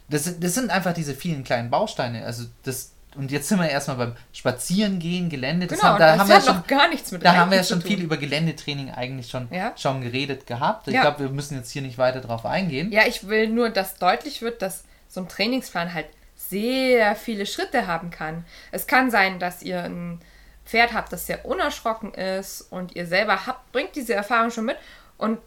[0.08, 2.24] Das, sind- das sind einfach diese vielen kleinen Bausteine.
[2.26, 5.66] Also das, und jetzt sind wir erstmal beim Spazierengehen, Gelände.
[5.66, 7.58] Das Genau, haben, da das haben wir schon, noch gar nichts mit da haben wir
[7.58, 9.72] ja schon viel über Geländetraining eigentlich schon, Ja.
[9.76, 10.88] schon geredet gehabt.
[10.88, 11.02] Ich Ja.
[11.02, 12.90] glaube, wir müssen jetzt hier nicht weiter drauf eingehen.
[12.92, 17.86] Ja, ich will nur, dass deutlich wird, dass so ein Trainingsplan halt sehr viele Schritte
[17.86, 18.44] haben kann.
[18.70, 20.20] Es kann sein, dass ihr ein
[20.64, 24.76] Pferd habt, das sehr unerschrocken ist und ihr selber habt, bringt diese Erfahrung schon mit
[25.18, 25.38] und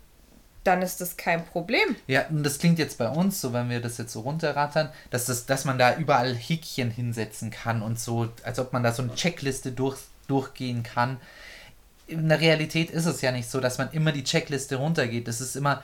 [0.65, 1.95] dann ist das kein Problem.
[2.07, 5.25] Ja, und das klingt jetzt bei uns, so wenn wir das jetzt so runterrattern, dass,
[5.25, 9.03] das, dass man da überall Häkchen hinsetzen kann und so, als ob man da so
[9.03, 11.17] eine Checkliste durch, durchgehen kann.
[12.07, 15.27] In der Realität ist es ja nicht so, dass man immer die Checkliste runtergeht.
[15.27, 15.83] Das ist immer,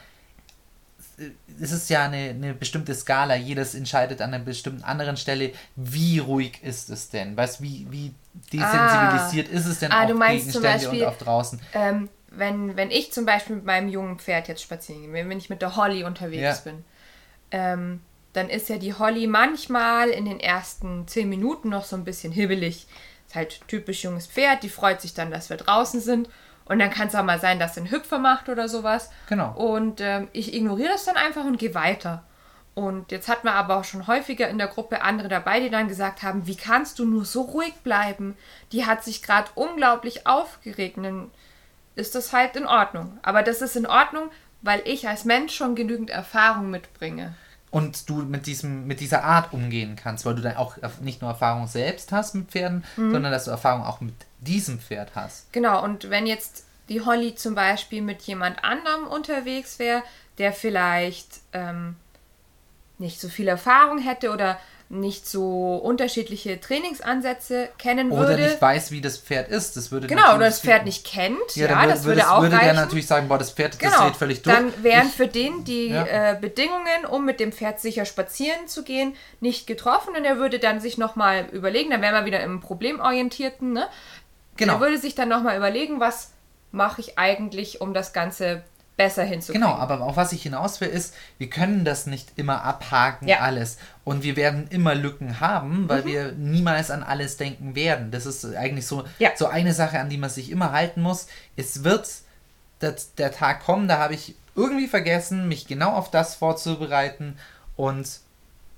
[1.61, 3.35] es ist ja eine, eine bestimmte Skala.
[3.35, 7.37] Jedes entscheidet an einer bestimmten anderen Stelle, wie ruhig ist es denn?
[7.37, 8.13] Weißt wie, wie
[8.51, 11.59] desensibilisiert ist es denn Ah, auf du meinst zum Gegenstände Beispiel- und auf draußen?
[11.73, 15.49] Ähm, wenn, wenn ich zum Beispiel mit meinem jungen Pferd jetzt spazieren gehe, wenn ich
[15.49, 16.71] mit der Holly unterwegs Ja.
[16.71, 16.83] bin,
[17.51, 18.01] ähm,
[18.33, 22.31] dann ist ja die Holly manchmal in den ersten zehn Minuten noch so ein bisschen
[22.31, 22.87] hibbelig.
[23.27, 26.29] Ist halt typisch junges Pferd, die freut sich dann, dass wir draußen sind.
[26.63, 29.09] Und dann kann es auch mal sein, dass sie einen Hüpfer macht oder sowas.
[29.27, 29.51] Genau.
[29.53, 32.23] Und ähm, ich ignoriere das dann einfach und gehe weiter.
[32.73, 35.89] Und jetzt hatten wir aber auch schon häufiger in der Gruppe andere dabei, die dann
[35.89, 38.37] gesagt haben, wie kannst du nur so ruhig bleiben?
[38.71, 40.95] Die hat sich gerade unglaublich aufgeregt.
[40.95, 41.31] Und dann
[41.95, 43.17] ist das halt in Ordnung.
[43.21, 44.29] Aber das ist in Ordnung,
[44.61, 47.35] weil ich als Mensch schon genügend Erfahrung mitbringe.
[47.71, 51.31] und du mit diesem mit dieser Art umgehen kannst, weil du dann auch nicht nur
[51.31, 53.11] Erfahrung selbst hast mit Pferden, Mhm.
[53.13, 55.51] sondern dass du Erfahrung auch mit diesem Pferd hast.
[55.53, 60.03] Genau, und wenn jetzt die Holly zum Beispiel mit jemand anderem unterwegs wäre,
[60.37, 61.95] der vielleicht ähm,
[62.97, 64.59] nicht so viel Erfahrung hätte oder
[64.91, 68.43] nicht so unterschiedliche Trainingsansätze kennen Oder würde.
[68.43, 69.77] nicht weiß, wie das Pferd ist.
[69.77, 71.37] Das würde genau, oder das Pferd nicht kennt.
[71.55, 72.65] Ja, Ja, das würde, würde auch würde reichen.
[72.65, 74.55] der natürlich sagen, boah, das Pferd, das Genau, dreht völlig durch.
[74.55, 76.31] dann wären Ich- für den die Ja.
[76.33, 80.59] äh, Bedingungen, um mit dem Pferd sicher spazieren zu gehen, nicht getroffen und er würde
[80.59, 83.87] dann sich nochmal überlegen, dann wären wir wieder im Problemorientierten, ne?
[84.57, 84.73] Genau.
[84.73, 86.31] Er würde sich dann nochmal überlegen, was
[86.73, 88.63] mache ich eigentlich, um das Ganze
[88.97, 89.61] besser hinzukriegen.
[89.67, 93.39] Genau, aber auf was ich hinaus will, ist, wir können das nicht immer abhaken, Ja.
[93.39, 93.77] alles.
[94.03, 95.89] Und wir werden immer Lücken haben, Mhm.
[95.89, 98.11] weil wir niemals an alles denken werden.
[98.11, 99.29] Das ist eigentlich so, Ja.
[99.35, 101.27] so eine Sache, an die man sich immer halten muss.
[101.55, 102.07] Es wird
[102.81, 107.37] der, der Tag kommen, da habe ich irgendwie vergessen, mich genau auf das vorzubereiten.
[107.77, 108.07] Und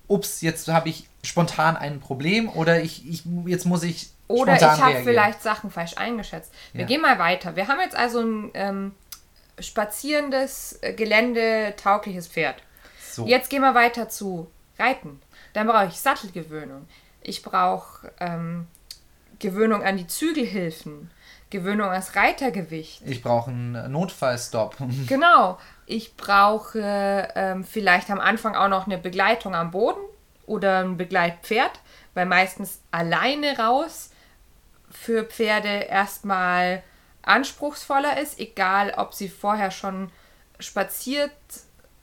[0.07, 4.61] ups, jetzt habe ich spontan ein Problem oder ich, ich jetzt muss ich Oder ich
[4.61, 6.51] habe vielleicht Sachen falsch eingeschätzt.
[6.73, 6.87] Wir Ja.
[6.87, 7.55] gehen mal weiter.
[7.55, 8.91] Wir haben jetzt also ein ähm,
[9.59, 12.55] spazierendes, äh, geländetaugliches Pferd.
[13.11, 13.25] So.
[13.27, 14.47] Jetzt gehen wir weiter zu
[14.79, 15.21] Reiten.
[15.53, 16.87] Dann brauche ich Sattelgewöhnung.
[17.21, 18.67] Ich brauche ähm,
[19.39, 21.11] Gewöhnung an die Zügelhilfen.
[21.49, 23.03] Gewöhnung ans Reitergewicht.
[23.05, 24.75] Ich brauche einen Notfallstop.
[25.07, 25.59] Genau.
[25.85, 29.99] Ich brauche ähm, vielleicht am Anfang auch noch eine Begleitung am Boden.
[30.45, 31.79] oder ein Begleitpferd,
[32.15, 34.09] weil meistens alleine raus
[34.89, 36.83] für Pferde erstmal
[37.23, 40.11] anspruchsvoller ist, egal ob sie vorher schon
[40.59, 41.31] spaziert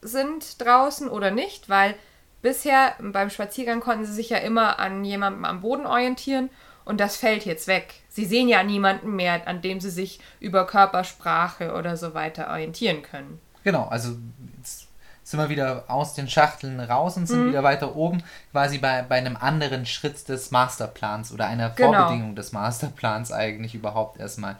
[0.02, 1.94] sind draußen oder nicht, weil
[2.42, 6.50] bisher beim Spaziergang konnten sie sich ja immer an jemandem am Boden orientieren
[6.84, 7.94] und das fällt jetzt weg.
[8.08, 13.02] Sie sehen ja niemanden mehr, an dem sie sich über Körpersprache oder so weiter orientieren
[13.02, 13.40] können.
[13.62, 14.16] Genau, also
[14.56, 14.88] jetzt
[15.22, 17.48] sind wir wieder aus den Schachteln raus und sind mhm.
[17.50, 21.92] wieder weiter oben, quasi bei, bei einem anderen Schritt des Masterplans oder einer genau.
[21.92, 24.56] Vorbedingung des Masterplans eigentlich überhaupt erstmal.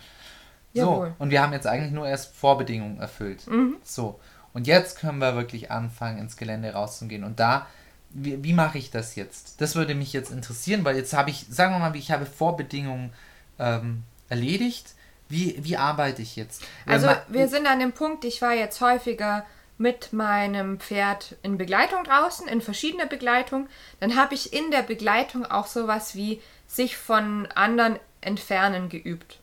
[0.73, 1.15] So, Jawohl.
[1.19, 3.47] und wir haben jetzt eigentlich nur erst Vorbedingungen erfüllt.
[3.47, 3.77] Mhm.
[3.83, 4.21] So,
[4.53, 7.25] und jetzt können wir wirklich anfangen, ins Gelände rauszugehen.
[7.25, 7.67] Und da,
[8.11, 9.61] wie, wie mache ich das jetzt?
[9.61, 13.13] Das würde mich jetzt interessieren, weil jetzt habe ich, sagen wir mal, ich habe Vorbedingungen
[13.59, 14.95] ähm, erledigt.
[15.29, 16.63] Wie, wie arbeite ich jetzt?
[16.87, 19.45] Also wir sind an dem Punkt, ich war jetzt häufiger
[19.79, 23.69] mit meinem Pferd in Begleitung draußen, in verschiedener Begleitung.
[24.01, 29.40] Dann habe ich in der Begleitung auch sowas wie sich von anderen entfernen geübt.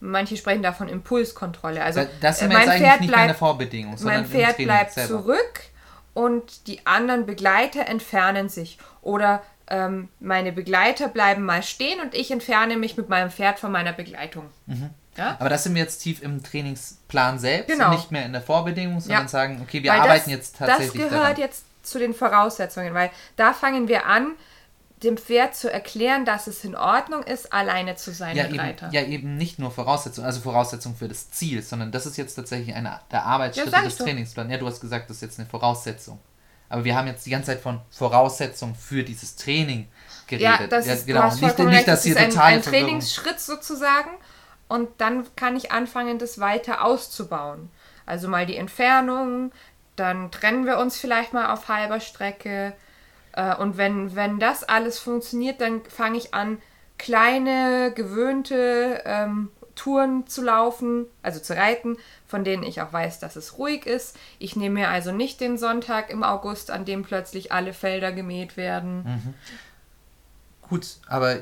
[0.00, 1.82] Manche sprechen davon Impulskontrolle.
[1.82, 5.08] Also das ist äh, mein Pferd nicht bleibt, eine Vorbedingung, sondern mein Pferd bleibt selber.
[5.08, 5.60] zurück
[6.14, 8.78] und die anderen Begleiter entfernen sich.
[9.02, 13.70] Oder ähm, meine Begleiter bleiben mal stehen und ich entferne mich mit meinem Pferd von
[13.70, 14.46] meiner Begleitung.
[14.66, 14.90] Mhm.
[15.16, 15.36] Ja?
[15.38, 17.90] Aber das sind wir jetzt tief im Trainingsplan selbst genau.
[17.90, 19.28] und nicht mehr in der Vorbedingung, sondern ja.
[19.28, 20.92] sagen, okay, wir weil arbeiten das, jetzt tatsächlich.
[20.92, 21.36] Das gehört daran.
[21.36, 24.32] jetzt zu den Voraussetzungen, weil da fangen wir an,
[25.02, 28.90] dem Pferd zu erklären, dass es in Ordnung ist, alleine zu sein ja, eben, Reiter.
[28.92, 32.74] Ja, eben nicht nur Voraussetzung, also Voraussetzung für das Ziel, sondern das ist jetzt tatsächlich
[32.74, 34.50] eine der Arbeitsschritte ja, des Trainingsplans.
[34.50, 36.18] Ja, du hast gesagt, das ist jetzt eine Voraussetzung.
[36.68, 39.88] Aber wir haben jetzt die ganze Zeit von Voraussetzung für dieses Training
[40.26, 40.60] geredet.
[40.60, 41.24] Ja, das ja, ist, genau.
[41.24, 44.10] nicht, nicht, recht, dass hier das ist ein, ein Trainingsschritt sozusagen
[44.68, 47.70] und dann kann ich anfangen, das weiter auszubauen.
[48.06, 49.50] Also mal die Entfernung,
[49.96, 52.74] dann trennen wir uns vielleicht mal auf halber Strecke,
[53.32, 56.58] äh, und wenn, wenn das alles funktioniert, dann fange ich an,
[56.98, 63.36] kleine, gewöhnte ähm, Touren zu laufen, also zu reiten, von denen ich auch weiß, dass
[63.36, 64.16] es ruhig ist.
[64.38, 68.58] Ich nehme mir also nicht den Sonntag im August, an dem plötzlich alle Felder gemäht
[68.58, 69.04] werden.
[69.04, 69.34] Mhm.
[70.68, 71.38] Gut, aber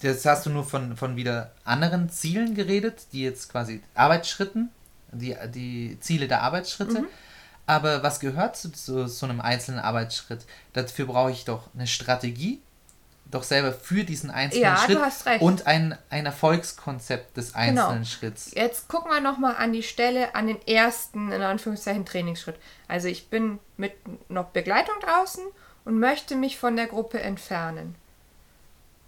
[0.00, 4.70] jetzt hast du nur von, von wieder anderen Zielen geredet, die jetzt quasi Arbeitsschritten,
[5.12, 7.02] die, die Ziele der Arbeitsschritte.
[7.02, 7.06] Mhm.
[7.66, 10.44] Aber was gehört zu, zu so einem einzelnen Arbeitsschritt?
[10.72, 12.60] Dafür brauche ich doch eine Strategie,
[13.30, 17.62] doch selber für diesen einzelnen ja, Schritt und ein, ein Erfolgskonzept des genau.
[17.62, 18.04] einzelnen genau.
[18.04, 18.52] Schritts.
[18.54, 22.56] Jetzt gucken wir nochmal an die Stelle, an den ersten, in Anführungszeichen, Trainingsschritt.
[22.88, 23.94] Also ich bin mit
[24.28, 25.44] noch Begleitung draußen
[25.84, 27.94] und möchte mich von der Gruppe entfernen.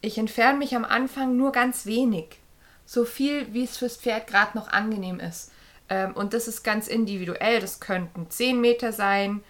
[0.00, 2.38] Ich entferne mich am Anfang nur ganz wenig.
[2.86, 5.50] So viel, wie es fürs Pferd gerade noch angenehm ist.
[5.88, 7.60] Ähm, und das ist ganz individuell.
[7.60, 9.42] Das könnten 10 Meter sein,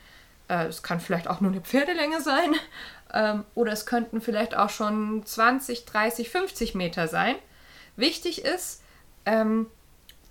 [0.49, 2.55] äh, es kann vielleicht auch nur eine Pferdelänge sein.
[3.17, 7.37] Ähm, oder es könnten vielleicht auch schon 20, 30, 50 Meter sein.
[7.95, 8.83] Wichtig ist,
[9.25, 9.69] ähm,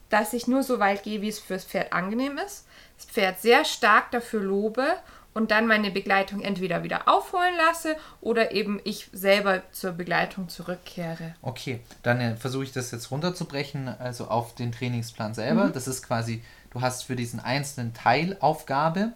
[0.10, 2.68] dass ich nur so weit gehe, wie es fürs Pferd angenehm ist.
[2.98, 4.98] Das Pferd sehr stark dafür lobe
[5.34, 11.36] und dann meine Begleitung entweder wieder aufholen lasse oder eben ich selber zur Begleitung zurückkehre.
[11.42, 15.66] Okay, dann äh, versuche ich das jetzt runterzubrechen, also auf den Trainingsplan selber.
[15.66, 15.74] Mhm.
[15.74, 19.14] Das ist quasi, du hast für diesen einzelnen Teilaufgabe,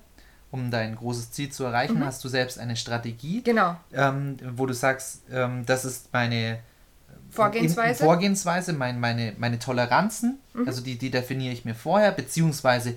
[0.51, 2.05] um dein großes Ziel zu erreichen, mhm.
[2.05, 3.43] hast du selbst eine Strategie.
[3.43, 3.75] Genau.
[3.93, 6.59] Ähm, wo du sagst, ähm, das ist meine
[7.29, 8.03] Vorgehensweise.
[8.03, 10.67] Vorgehensweise, mein, meine, meine Toleranzen, mhm.
[10.67, 12.95] also die, die definiere ich mir vorher, beziehungsweise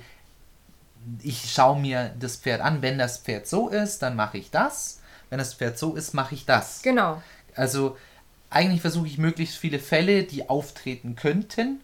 [1.22, 2.82] ich schaue mir das Pferd an.
[2.82, 5.00] Wenn das Pferd so ist, dann mache ich das.
[5.28, 6.82] Wenn das Pferd so ist, mache ich das.
[6.82, 7.22] Genau.
[7.54, 7.96] Also
[8.50, 11.80] eigentlich versuche ich möglichst viele Fälle, die auftreten könnten,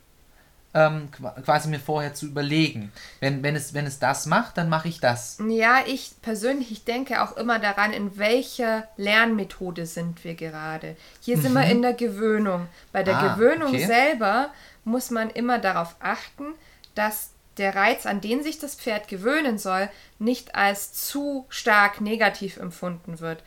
[0.74, 1.08] ähm,
[1.44, 2.92] quasi mir vorher zu überlegen.
[3.20, 5.38] Wenn, wenn, es, wenn es das macht, dann mache ich das.
[5.48, 10.96] Ja, ich persönlich, ich denke auch immer daran, in welcher Lernmethode sind wir gerade.
[11.20, 11.42] Hier mhm.
[11.42, 11.70] sind wir mhm.
[11.70, 12.66] in der Gewöhnung.
[12.92, 13.86] Bei der ah, Gewöhnung okay.
[13.86, 14.50] selber
[14.84, 16.46] muss man immer darauf achten,
[16.94, 19.88] dass der Reiz, an den sich das Pferd gewöhnen soll,
[20.18, 23.42] nicht als zu stark negativ empfunden wird.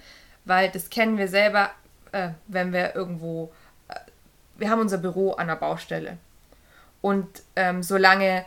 [0.45, 1.71] Weil das kennen wir selber,
[2.11, 3.51] äh, wenn wir irgendwo,
[3.87, 3.95] äh,
[4.57, 6.17] wir haben unser Büro an der Baustelle.
[7.01, 8.45] Und ähm, solange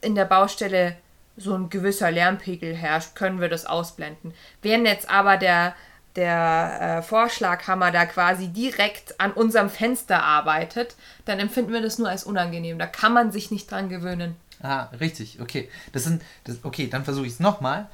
[0.00, 0.96] in der Baustelle
[1.36, 4.34] so ein gewisser Lärmpegel herrscht, können wir das ausblenden.
[4.62, 5.74] Wenn jetzt aber der,
[6.16, 12.08] der äh, Vorschlaghammer da quasi direkt an unserem Fenster arbeitet, dann empfinden wir das nur
[12.08, 12.78] als unangenehm.
[12.78, 14.36] Da kann man sich nicht dran gewöhnen.
[14.62, 15.68] Ah, richtig, okay.
[15.92, 17.88] Das sind, das, okay, dann versuche ich es nochmal.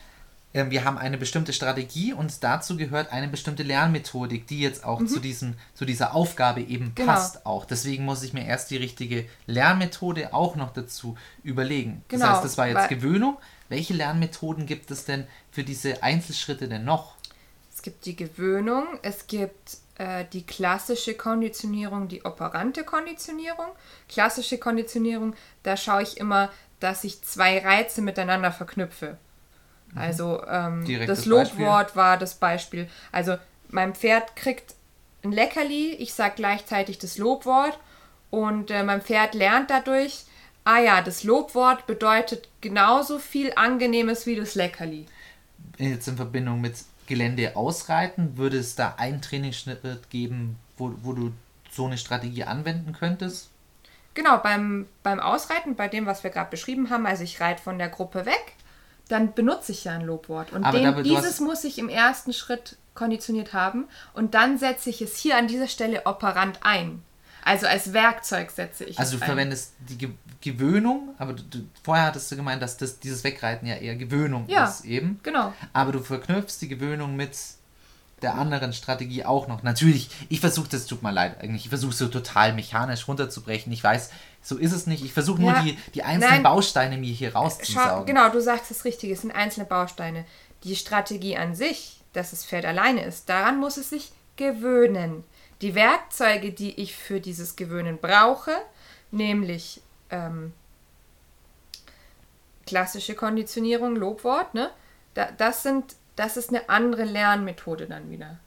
[0.55, 5.01] Ähm, wir haben eine bestimmte Strategie und dazu gehört eine bestimmte Lernmethodik, die jetzt auch
[5.01, 5.09] mhm.
[5.09, 7.13] zu, diesen, zu dieser Aufgabe eben genau.
[7.13, 7.65] passt auch.
[7.65, 12.05] Deswegen muss ich mir erst die richtige Lernmethode auch noch dazu überlegen.
[12.09, 13.39] Genau, das heißt, das war jetzt Gewöhnung.
[13.69, 17.17] Welche Lernmethoden gibt es denn für diese Einzelschritte denn noch?
[17.83, 23.69] es gibt die Gewöhnung, es gibt äh, die klassische Konditionierung, die operante Konditionierung.
[24.09, 29.17] Klassische Konditionierung, da schaue ich immer, dass ich zwei Reize miteinander verknüpfe.
[29.95, 32.89] Also ähm, das Lobwort war das Beispiel.
[33.13, 33.37] Also
[33.69, 34.75] mein Pferd kriegt
[35.23, 37.79] ein Leckerli, ich sage gleichzeitig das Lobwort
[38.31, 40.25] und äh, mein Pferd lernt dadurch,
[40.65, 45.07] ah ja, das Lobwort bedeutet genauso viel Angenehmes wie das Leckerli.
[45.79, 46.75] Jetzt in Verbindung mit
[47.13, 51.33] Gelände ausreiten, würde es da einen Trainingsschritt geben, wo, wo du
[51.71, 53.51] so eine Strategie anwenden könntest?
[54.15, 57.79] Genau, beim, beim Ausreiten, bei dem, was wir gerade beschrieben haben, also ich reite von
[57.79, 58.55] der Gruppe weg,
[59.09, 60.53] dann benutze ich ja ein Lobwort.
[60.53, 64.57] Und den, da- du dieses hast- muss ich im ersten Schritt konditioniert haben und dann
[64.59, 67.03] setze ich es hier an dieser Stelle operant ein.
[67.45, 69.27] Also als Werkzeug setze ich Also du ein.
[69.27, 73.65] verwendest die Ge Gewöhnung, aber du, du, vorher hattest du gemeint, dass das, dieses Wegreiten
[73.67, 74.65] ja eher Gewöhnung Ja.
[74.67, 75.21] ist eben.
[75.23, 75.53] Genau.
[75.73, 77.31] Aber du verknüpfst die Gewöhnung mit
[78.23, 79.63] der anderen Strategie auch noch.
[79.63, 83.73] Natürlich, ich versuche das, tut mir leid eigentlich, ich versuche so total mechanisch runterzubrechen.
[83.73, 84.11] Ich weiß,
[84.43, 85.05] so ist es nicht.
[85.05, 85.63] Ich versuche nur Ja.
[85.63, 86.43] die, die einzelnen Nein.
[86.45, 88.07] Bausteine mir hier Schau, rauszusaugen.
[88.07, 90.25] genau, du sagst das Richtige, es sind einzelne Bausteine.
[90.65, 95.25] Die Strategie an sich, dass das Pferd alleine ist, daran muss es sich gewöhnen.
[95.63, 98.53] Die Werkzeuge, die ich für dieses Gewöhnen brauche,
[99.13, 100.53] nämlich ähm,
[102.67, 104.71] klassische Konditionierung, Lobwort, ne?
[105.15, 108.39] Da, das sind, das ist eine andere Lernmethode dann wieder.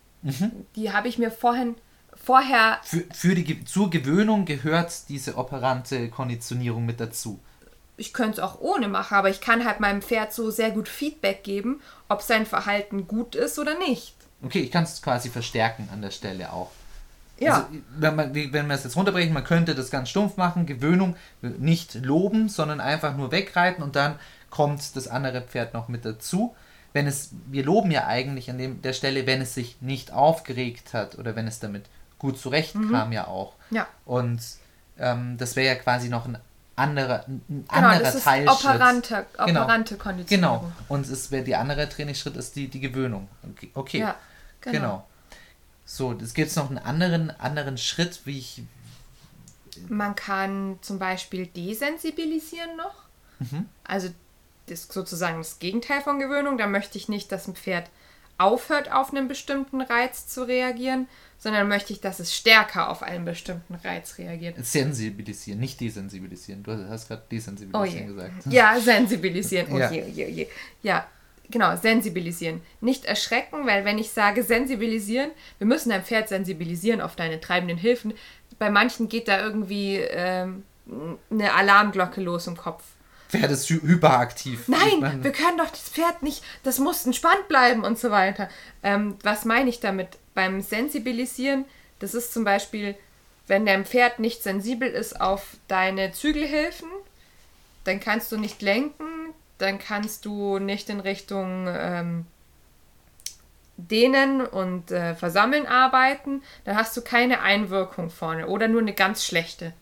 [0.75, 1.75] Die habe ich mir vorhin,
[2.15, 7.39] vorher Für, für die, zur Gewöhnung gehört diese operante Konditionierung mit dazu.
[7.97, 10.89] ich könnte es auch ohne machen, aber ich kann halt meinem Pferd so sehr gut
[10.89, 14.15] Feedback geben, ob sein Verhalten gut ist oder nicht.
[14.43, 16.71] Okay, ich kann es quasi verstärken an der Stelle auch.
[17.39, 17.55] Ja.
[17.55, 17.67] Also,
[17.97, 21.95] wenn, man, wenn wir es jetzt runterbrechen, man könnte das ganz stumpf machen, Gewöhnung, nicht
[21.95, 24.15] loben, sondern einfach nur wegreiten und dann
[24.49, 26.55] kommt das andere Pferd noch mit dazu.
[26.93, 30.93] Wenn es, wir loben ja eigentlich an dem, der Stelle, wenn es sich nicht aufgeregt
[30.93, 31.85] hat oder wenn es damit
[32.19, 33.53] gut zurechtkam ja auch.
[33.69, 33.85] Ja.
[34.05, 34.39] Und
[34.97, 36.37] ähm, das wäre ja quasi noch ein
[36.77, 38.65] anderer, ein Genau, anderer das ist Teilschritt.
[38.65, 39.61] operante, Genau.
[39.63, 40.59] operante Konditionierung.
[40.59, 40.71] Genau.
[40.87, 43.27] Und es wäre die andere Trainingsschritt ist die, die Gewöhnung.
[43.43, 43.71] Okay.
[43.73, 43.99] okay.
[43.99, 44.15] Ja,
[44.61, 44.79] genau.
[44.79, 45.07] genau.
[45.85, 48.63] So, es gibt noch einen anderen, anderen Schritt, wie ich.
[49.89, 52.95] Man kann zum Beispiel desensibilisieren noch.
[53.39, 53.65] Mhm.
[53.83, 54.09] Also
[54.67, 56.57] das ist sozusagen das Gegenteil von Gewöhnung.
[56.57, 57.89] Da möchte ich nicht, dass ein Pferd
[58.37, 63.23] aufhört, auf einen bestimmten Reiz zu reagieren, sondern möchte ich, dass es stärker auf einen
[63.23, 64.55] bestimmten Reiz reagiert.
[64.65, 66.63] Sensibilisieren, nicht desensibilisieren.
[66.63, 68.13] Du hast gerade Oh desensibilisieren je.
[68.13, 68.45] gesagt.
[68.47, 69.67] Ja, sensibilisieren.
[69.71, 69.91] Oh Ja.
[69.91, 70.47] je, oh je, oh je.
[70.81, 71.07] Ja,
[71.49, 72.61] genau, sensibilisieren.
[72.81, 77.77] Nicht erschrecken, weil wenn ich sage sensibilisieren, wir müssen dein Pferd sensibilisieren auf deine treibenden
[77.77, 78.13] Hilfen.
[78.59, 80.63] Bei manchen geht da irgendwie ähm,
[81.29, 82.83] eine Alarmglocke los im Kopf.
[83.29, 84.67] Pferd ist hy hyperaktiv.
[84.67, 88.49] Nein, wir können doch das Pferd nicht, das muss entspannt bleiben und so weiter.
[88.83, 90.09] Ähm, was meine ich damit?
[90.33, 91.65] Beim Sensibilisieren,
[91.99, 92.95] das ist zum Beispiel,
[93.47, 96.89] wenn dein Pferd nicht sensibel ist auf deine Zügelhilfen,
[97.83, 99.24] dann kannst du nicht lenken,
[99.57, 102.25] dann kannst du nicht in Richtung ähm,
[103.77, 109.25] Dehnen und äh, Versammeln arbeiten, dann hast du keine Einwirkung vorne oder nur eine ganz
[109.25, 109.73] schlechte.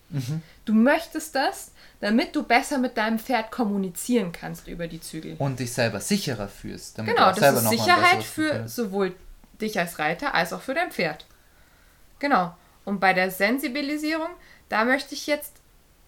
[0.64, 5.36] Du möchtest das, damit du besser mit deinem Pferd kommunizieren kannst über die Zügel.
[5.38, 6.96] und dich selber sicherer fühlst.
[6.96, 9.14] Genau, das ist Sicherheit für sowohl
[9.60, 11.24] dich als Reiter als auch für dein Pferd.
[12.18, 12.54] Genau.
[12.84, 14.28] Und bei der Sensibilisierung,
[14.68, 15.52] da möchte ich jetzt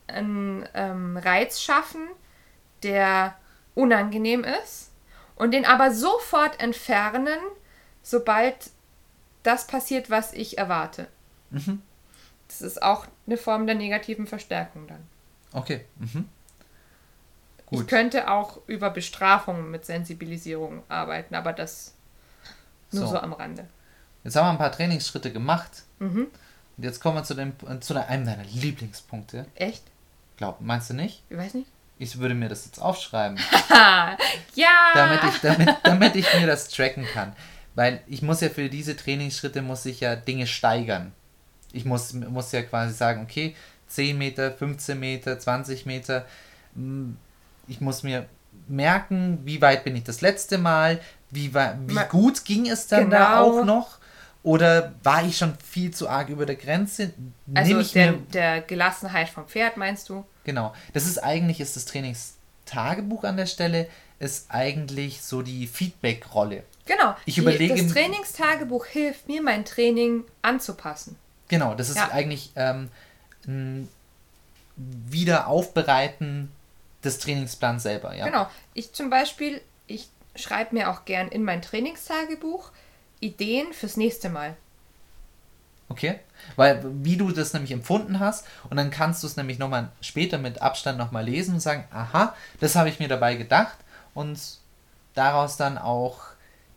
[0.09, 2.03] einen ähm, Reiz schaffen,
[2.83, 3.37] der
[3.77, 4.91] unangenehm ist
[5.37, 7.39] und den aber sofort entfernen,
[8.03, 8.71] sobald
[9.45, 11.07] das passiert, was ich erwarte.
[11.51, 11.83] Mhm.
[12.49, 15.05] Das ist auch eine Form der negativen Verstärkung dann.
[15.53, 15.85] Okay.
[15.97, 16.29] Mhm.
[17.59, 17.89] Ich Gut.
[17.89, 21.95] könnte auch über Bestrafung mit Sensibilisierung arbeiten, aber das
[22.93, 23.13] nur So.
[23.13, 23.67] so, am Rande.
[24.23, 25.83] Jetzt haben wir ein paar Trainingsschritte gemacht.
[25.99, 26.29] Mhm.
[26.77, 29.47] Und jetzt kommen wir zu, dem, äh, zu einem deiner Lieblingspunkte.
[29.55, 29.83] Echt?
[30.37, 31.23] Glaub, meinst du nicht?
[31.29, 31.69] Ich weiß nicht.
[31.99, 33.39] Ich würde mir das jetzt aufschreiben.
[34.55, 34.69] ja!
[34.95, 37.33] damit ich, damit, damit ich mir das tracken kann.
[37.75, 41.13] Weil ich muss ja für diese Trainingsschritte muss ich ja Dinge steigern.
[41.73, 43.55] Ich muss, muss ja quasi sagen, okay,
[43.89, 46.27] 10 Meter, 15 Meter, 20 Meter.
[46.75, 47.13] mm,
[47.69, 48.27] Ich muss mir
[48.69, 53.43] merken, wie weit bin ich das letzte Mal, wie, wie gut ging es dann da
[53.43, 53.61] Genau.
[53.61, 53.99] auch noch?
[54.47, 57.13] Oder war ich schon viel zu arg über der Grenze?
[57.53, 60.25] also Nehm ich der, der Gelassenheit vom Pferd, meinst du?
[60.45, 60.73] Genau.
[60.93, 63.89] Das ist eigentlich, ist das Trainingstagebuch an der Stelle,
[64.21, 66.63] ist eigentlich so die Feedback-Rolle.
[66.85, 67.17] Genau.
[67.25, 71.17] Ich überlege- Das Trainingstagebuch hilft mir, mein Training anzupassen.
[71.49, 72.11] Genau, das ist Ja.
[72.13, 72.89] eigentlich ähm,
[73.49, 73.89] ein
[74.77, 76.53] Wiederaufbereiten
[77.03, 78.27] des Trainingsplans selber, ja.
[78.27, 78.49] Genau.
[78.75, 82.71] Ich zum Beispiel, ich schreibe mir auch gern in mein Trainingstagebuch
[83.21, 84.57] Ideen fürs nächste Mal.
[85.89, 86.19] Okay?
[86.57, 90.39] Weil, wie du das nämlich empfunden hast, und dann kannst du es nämlich nochmal später
[90.39, 93.77] mit Abstand nochmal lesen und sagen, aha, das habe ich mir dabei gedacht
[94.15, 94.39] und
[95.15, 96.21] daraus dann auch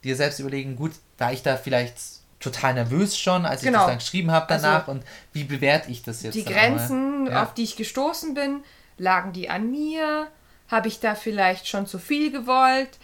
[0.04, 1.98] dir selbst überlegen, gut, war ich da vielleicht
[2.40, 3.72] total nervös schon, als genau.
[3.72, 6.36] ich das dann geschrieben habe danach also, und wie bewerte ich das jetzt?
[6.36, 7.44] Die Grenzen, ja.
[7.44, 8.64] auf die ich gestoßen bin,
[8.98, 10.28] lagen die an mir?
[10.70, 12.98] Habe ich da vielleicht schon zu viel gewollt?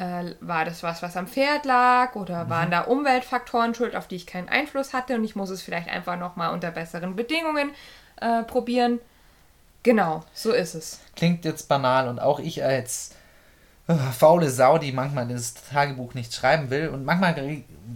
[0.00, 2.14] Äh, war das was, was am Pferd lag?
[2.14, 2.50] Oder mhm.
[2.50, 5.88] waren da Umweltfaktoren schuld, auf die ich keinen Einfluss hatte und ich muss es vielleicht
[5.88, 7.72] einfach nochmal unter besseren Bedingungen
[8.18, 8.98] äh, probieren?
[9.82, 11.00] Genau, so ist es.
[11.16, 13.14] Klingt jetzt banal und auch ich als
[13.88, 17.34] äh, faule Sau, die manchmal das Tagebuch nicht schreiben will und manchmal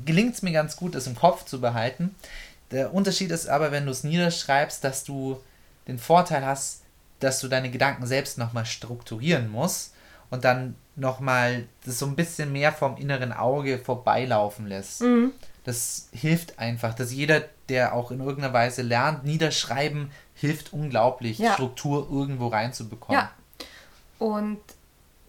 [0.04, 2.14] gelingt es mir ganz gut, das im Kopf zu behalten.
[2.70, 5.40] Der Unterschied ist aber, wenn du es niederschreibst, dass du
[5.88, 6.82] den Vorteil hast,
[7.20, 9.94] dass du deine Gedanken selbst nochmal strukturieren musst
[10.28, 15.02] und dann nochmal das so ein bisschen mehr vom inneren Auge vorbeilaufen lässt.
[15.02, 15.32] Mhm.
[15.64, 21.54] Das hilft einfach, dass jeder, der auch in irgendeiner Weise lernt, niederschreiben hilft unglaublich, ja.
[21.54, 23.20] Struktur irgendwo reinzubekommen.
[23.20, 23.30] Ja.
[24.18, 24.60] Und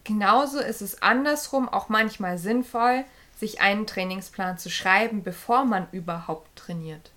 [0.04, 3.04] genauso ist es andersrum auch manchmal sinnvoll,
[3.38, 7.10] sich einen Trainingsplan zu schreiben, bevor man überhaupt trainiert.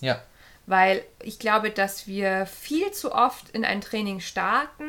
[0.00, 0.20] Ja.
[0.66, 4.84] Weil ich glaube, dass wir viel zu oft in ein Training starten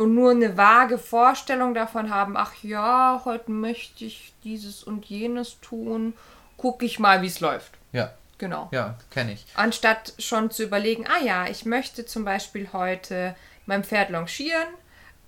[0.00, 5.60] und nur eine vage Vorstellung davon haben, ach ja, heute möchte ich dieses und jenes
[5.60, 6.14] tun,
[6.56, 7.72] gucke ich mal, wie es läuft.
[7.92, 8.14] Ja.
[8.38, 8.70] Genau.
[8.72, 9.44] Ja, kenne ich.
[9.54, 13.36] Anstatt schon zu überlegen, ah ja, ich möchte zum Beispiel heute
[13.66, 14.68] mein Pferd longieren,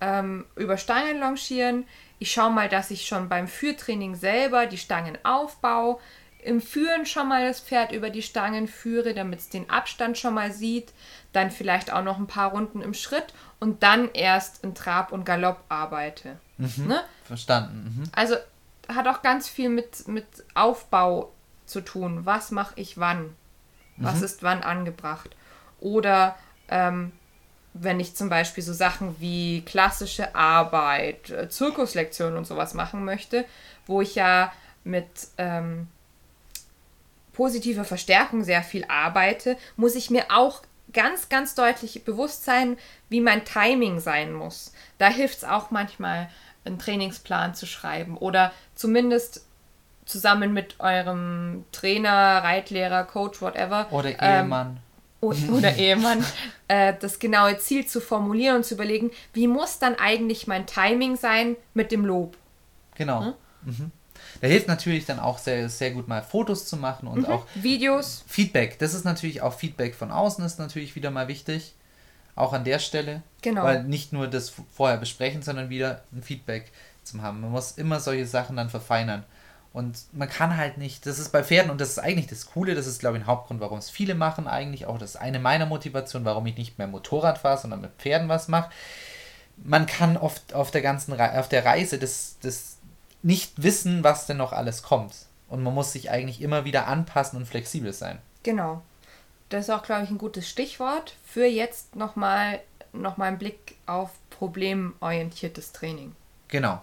[0.00, 1.84] ähm, über Stangen longieren.
[2.18, 5.98] Ich schaue mal, dass ich schon beim Führtraining selber die Stangen aufbaue,
[6.42, 10.34] im Führen schon mal das Pferd über die Stangen führe, damit es den Abstand schon
[10.34, 10.92] mal sieht,
[11.32, 15.24] dann vielleicht auch noch ein paar Runden im Schritt und dann erst in Trab und
[15.24, 16.38] Galopp arbeite.
[16.58, 17.00] Mhm, ne?
[17.24, 17.96] Verstanden.
[17.96, 18.10] Mhm.
[18.14, 18.36] Also
[18.88, 21.32] hat auch ganz viel mit, mit Aufbau
[21.66, 22.26] zu tun.
[22.26, 23.34] Was mache ich wann?
[23.96, 24.24] Was mhm.
[24.24, 25.36] ist wann angebracht?
[25.80, 26.36] Oder
[26.68, 27.12] ähm,
[27.74, 33.44] wenn ich zum Beispiel so Sachen wie klassische Arbeit, äh, Zirkuslektionen und sowas machen möchte,
[33.86, 34.52] wo ich ja
[34.84, 35.06] mit
[35.38, 35.88] ähm,
[37.32, 42.76] positiver Verstärkung sehr viel arbeite, muss ich mir auch ganz, ganz deutlich bewusst sein,
[43.08, 44.72] wie mein Timing sein muss.
[44.98, 46.28] Da hilft es auch manchmal,
[46.64, 49.44] einen Trainingsplan zu schreiben oder zumindest
[50.04, 53.88] zusammen mit eurem Trainer, Reitlehrer, Coach, whatever.
[53.90, 54.80] Oder ähm, Ehemann.
[55.22, 56.24] Ähm, oder Ehemann,
[56.68, 61.16] äh, das genaue Ziel zu formulieren und zu überlegen, wie muss dann eigentlich mein Timing
[61.16, 62.36] sein mit dem Lob.
[62.94, 63.24] Genau.
[63.24, 63.34] Hm?
[63.64, 63.90] Mhm.
[64.40, 67.26] Da hilft natürlich dann auch sehr, sehr gut mal Fotos zu machen und mhm.
[67.26, 68.24] auch Videos.
[68.26, 68.78] Feedback.
[68.78, 71.74] Das ist natürlich auch Feedback von außen ist natürlich wieder mal wichtig.
[72.34, 73.22] Auch an der Stelle.
[73.42, 73.62] Genau.
[73.62, 77.40] Weil nicht nur das vorher besprechen, sondern wieder ein Feedback zu haben.
[77.40, 79.24] Man muss immer solche Sachen dann verfeinern.
[79.72, 82.74] Und man kann halt nicht, das ist bei Pferden und das ist eigentlich das Coole,
[82.74, 85.38] das ist glaube ich ein Hauptgrund, warum es viele machen eigentlich, auch das ist eine
[85.38, 88.70] meiner Motivationen, warum ich nicht mehr Motorrad fahre, sondern mit Pferden was mache.
[89.56, 92.76] Man kann oft auf der ganzen Re auf der Reise das, das
[93.22, 95.14] nicht wissen, was denn noch alles kommt.
[95.48, 98.18] Und man muss sich eigentlich immer wieder anpassen und flexibel sein.
[98.42, 98.82] Genau.
[99.48, 102.60] Das ist auch, glaube ich, ein gutes Stichwort für jetzt nochmal
[102.92, 106.14] noch mal einen Blick auf problemorientiertes Training.
[106.48, 106.82] Genau.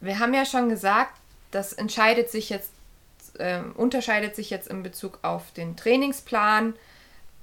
[0.00, 1.18] Wir haben ja schon gesagt,
[1.50, 2.70] das entscheidet sich jetzt,
[3.38, 6.74] äh, unterscheidet sich jetzt in Bezug auf den Trainingsplan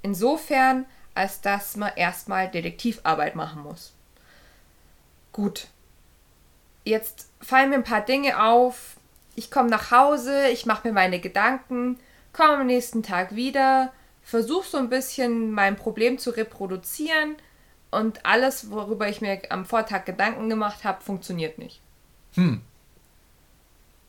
[0.02, 3.92] insofern, als dass man erstmal Detektivarbeit machen muss.
[5.32, 5.68] Gut,
[6.84, 8.96] jetzt fallen mir ein paar Dinge auf.
[9.34, 11.98] Ich komme nach Hause, ich mache mir meine Gedanken,
[12.32, 13.92] komme am nächsten Tag wieder,
[14.22, 17.36] versuche so ein bisschen mein Problem zu reproduzieren
[17.90, 21.80] und alles, worüber ich mir am Vortag Gedanken gemacht habe, funktioniert nicht.
[22.34, 22.60] Hm.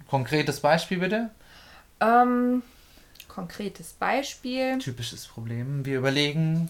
[0.08, 1.32] Konkretes Beispiel bitte?
[2.00, 2.62] Ähm,
[3.28, 4.78] konkretes Beispiel.
[4.80, 5.86] Typisches Problem.
[5.86, 6.70] Wir überlegen.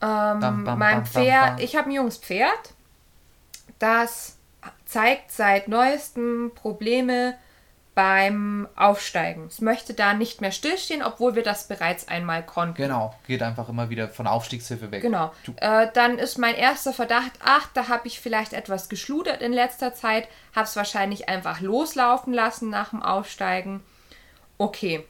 [0.00, 2.74] Ähm, bam, bam, mein bam, Pferd, ich habe ein junges Pferd
[3.82, 4.38] das
[4.84, 7.36] zeigt seit neuestem Probleme
[7.94, 9.46] beim Aufsteigen.
[9.46, 12.76] Es möchte da nicht mehr stillstehen, obwohl wir das bereits einmal konnten.
[12.76, 15.02] Genau, geht einfach immer wieder von Aufstiegshilfe weg.
[15.02, 15.32] Genau.
[15.56, 19.92] Äh, dann ist mein erster Verdacht, ach, da habe ich vielleicht etwas geschludert in letzter
[19.92, 23.82] Zeit, habe es wahrscheinlich einfach loslaufen lassen nach dem Aufsteigen.
[24.56, 25.04] Okay.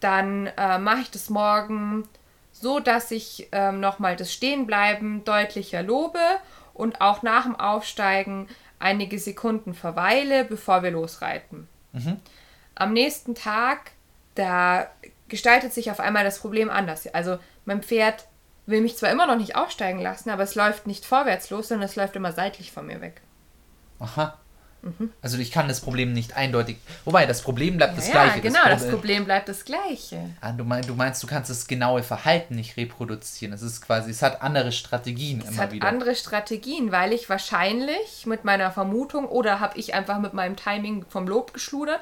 [0.00, 2.08] Dann äh, mache ich das morgen
[2.50, 6.18] so, dass ich äh, nochmal das Stehenbleiben deutlicher lobe
[6.76, 8.48] und auch nach dem Aufsteigen
[8.78, 11.68] einige Sekunden verweile, bevor wir losreiten.
[11.92, 12.20] Mhm.
[12.74, 13.92] Am nächsten Tag,
[14.34, 14.88] da
[15.28, 17.06] gestaltet sich auf einmal das Problem anders.
[17.14, 18.26] Also mein Pferd
[18.66, 21.88] will mich zwar immer noch nicht aufsteigen lassen, aber es läuft nicht vorwärts los, sondern
[21.88, 23.22] es läuft immer seitlich von mir weg.
[23.98, 24.38] Aha.
[25.22, 26.76] Also ich kann das Problem nicht eindeutig.
[27.04, 28.40] Wobei, das Problem bleibt Ja, das ja, gleiche.
[28.40, 30.30] genau, Pro- das Problem bleibt das gleiche.
[30.40, 33.52] Ah, du, mein, du meinst, du kannst das genaue Verhalten nicht reproduzieren.
[33.52, 35.86] Es ist quasi, es hat andere Strategien Es immer hat wieder.
[35.88, 41.04] andere Strategien, weil ich wahrscheinlich mit meiner Vermutung oder habe ich einfach mit meinem Timing
[41.08, 42.00] vom Lob geschludert,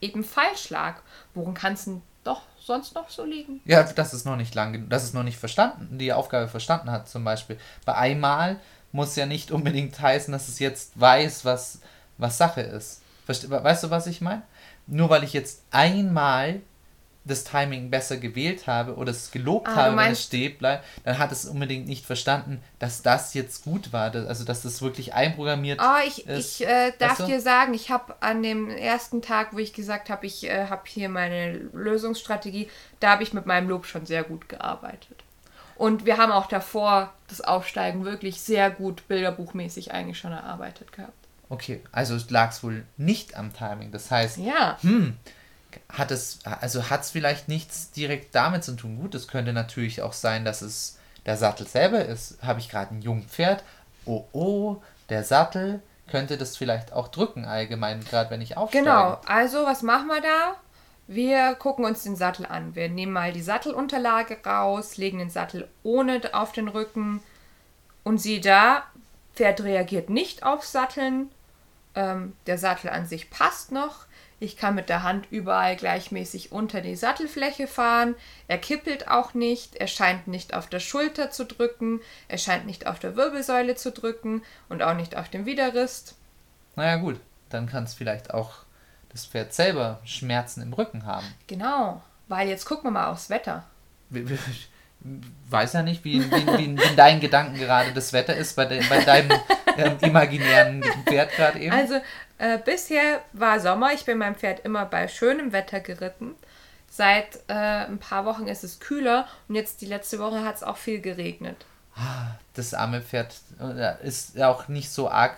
[0.00, 0.96] eben falsch lag.
[1.34, 3.60] Worum kann es denn doch sonst noch so liegen?
[3.64, 7.08] Ja, das ist noch nicht lang, das ist noch nicht verstanden, die Aufgabe verstanden hat
[7.08, 7.58] zum Beispiel.
[7.84, 8.60] Bei einmal
[8.92, 11.80] muss ja nicht unbedingt heißen, dass es jetzt weiß, was,
[12.20, 13.02] was Sache ist.
[13.26, 14.42] Verste weißt du, was ich meine?
[14.86, 16.60] Nur weil ich jetzt einmal
[17.24, 21.18] das Timing besser gewählt habe oder es gelobt Ah, habe, wenn es steht bleibt, dann
[21.18, 24.12] hat es unbedingt nicht verstanden, dass das jetzt gut war.
[24.14, 26.60] Also, dass das wirklich einprogrammiert Oh, ich, ist.
[26.62, 27.26] ich äh, darf Weißt du?
[27.26, 30.82] dir sagen, ich habe an dem ersten Tag, wo ich gesagt habe, ich äh, habe
[30.86, 32.68] hier meine Lösungsstrategie,
[33.00, 35.22] da habe ich mit meinem Lob schon sehr gut gearbeitet.
[35.76, 41.12] Und wir haben auch davor das Aufsteigen wirklich sehr gut bilderbuchmäßig eigentlich schon erarbeitet gehabt.
[41.50, 43.90] Okay, also lag es wohl nicht am Timing.
[43.90, 44.78] Das heißt, Ja.
[44.80, 45.16] hm,
[45.88, 48.98] hat es, also hat es vielleicht nichts direkt damit zu tun.
[49.00, 52.38] Gut, es könnte natürlich auch sein, dass es der Sattel selber ist.
[52.42, 53.62] Habe ich gerade ein Jungpferd?
[54.06, 54.76] Oh oh,
[55.10, 58.84] der Sattel könnte das vielleicht auch drücken allgemein, gerade wenn ich aufsteige.
[58.84, 60.56] Genau, also was machen wir da?
[61.06, 62.74] Wir gucken uns den Sattel an.
[62.76, 67.20] Wir nehmen mal die Sattelunterlage raus, legen den Sattel ohne auf den Rücken
[68.04, 68.84] und sieh da,
[69.34, 71.30] Pferd reagiert nicht auf Satteln.
[71.94, 74.06] Ähm, der Sattel an sich passt noch.
[74.42, 78.14] Ich kann mit der Hand überall gleichmäßig unter die Sattelfläche fahren.
[78.48, 79.76] Er kippelt auch nicht.
[79.76, 82.00] Er scheint nicht auf der Schulter zu drücken.
[82.26, 86.14] Er scheint nicht auf der Wirbelsäule zu drücken und auch nicht auf dem Widerrist.
[86.74, 87.20] Naja gut,
[87.50, 88.64] dann kann es vielleicht auch
[89.10, 91.26] das Pferd selber Schmerzen im Rücken haben.
[91.46, 93.64] Genau, weil jetzt gucken wir mal aufs Wetter.
[95.50, 98.82] Weiß ja nicht, wie, wie, wie in deinen Gedanken gerade das Wetter ist bei, de,
[98.88, 99.30] bei deinem
[99.86, 101.72] ähm, imaginären Pferd gerade eben.
[101.72, 101.94] Also
[102.38, 106.34] äh, bisher war Sommer, ich bin meinem Pferd immer bei schönem Wetter geritten.
[106.90, 110.62] Seit äh, ein paar Wochen ist es kühler und jetzt die letzte Woche hat es
[110.62, 111.56] auch viel geregnet.
[112.54, 115.36] das arme Pferd äh, ist ja auch nicht so arg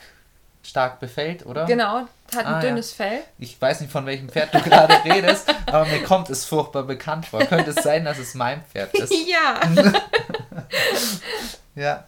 [0.64, 1.64] stark befällt, oder?
[1.66, 2.61] Genau, hat ein Ah, ja.
[2.61, 3.18] dünnes Fell.
[3.38, 7.26] Ich weiß nicht, von welchem Pferd du gerade redest, aber mir kommt es furchtbar bekannt
[7.26, 7.40] vor.
[7.45, 9.12] Könnte es sein, dass es mein Pferd ist?
[9.28, 9.61] ja.
[11.74, 12.05] Ja.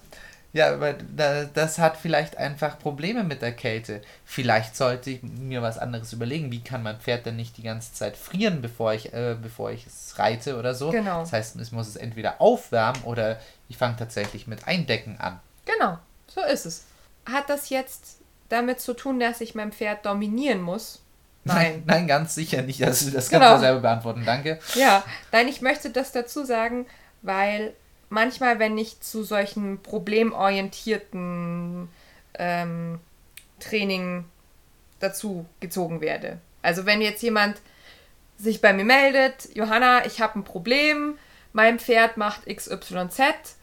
[0.55, 4.01] Ja, aber da- das hat vielleicht einfach Probleme mit der Kälte.
[4.25, 6.51] Vielleicht sollte ich mir was anderes überlegen.
[6.53, 9.85] Wie kann mein Pferd denn nicht die ganze Zeit frieren, bevor ich, äh, bevor ich
[9.87, 10.91] es reite oder so?
[10.93, 11.21] Genau.
[11.21, 13.39] Das heißt, ich muss es entweder aufwärmen oder
[13.69, 15.41] ich fange tatsächlich mit Eindecken an.
[15.67, 15.99] Genau,
[16.29, 16.85] so ist es.
[17.31, 21.01] Hat das jetzt damit zu tun, dass ich mein Pferd dominieren muss?
[21.43, 21.83] Nein.
[21.85, 22.83] Nein, ganz sicher nicht.
[22.85, 23.55] Also, das kannst Genau.
[23.57, 24.23] du selber beantworten.
[24.25, 24.61] Danke.
[24.77, 25.03] Ja,
[25.33, 26.87] nein, ich möchte das dazu sagen,
[27.23, 27.75] weil
[28.09, 31.89] manchmal, wenn ich zu solchen problemorientierten
[32.39, 33.01] ähm,
[33.61, 34.25] Training
[35.01, 36.39] dazu gezogen werde.
[36.63, 37.61] Also wenn jetzt jemand
[38.39, 41.19] sich bei mir meldet, Johanna, ich habe ein Problem,
[41.53, 43.57] mein Pferd macht XYZ,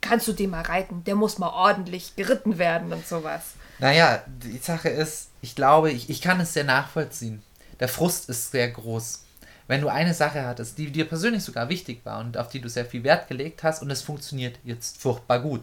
[0.00, 1.04] kannst du den mal reiten?
[1.04, 3.54] Der muss mal ordentlich geritten werden und sowas.
[3.78, 7.42] Naja, die Sache ist, ich glaube, ich, ich kann es sehr nachvollziehen.
[7.78, 9.24] Der Frust ist sehr groß.
[9.70, 12.68] Wenn du eine Sache hattest, die dir persönlich sogar wichtig war und auf die du
[12.68, 15.62] sehr viel Wert gelegt hast und es funktioniert jetzt furchtbar gut.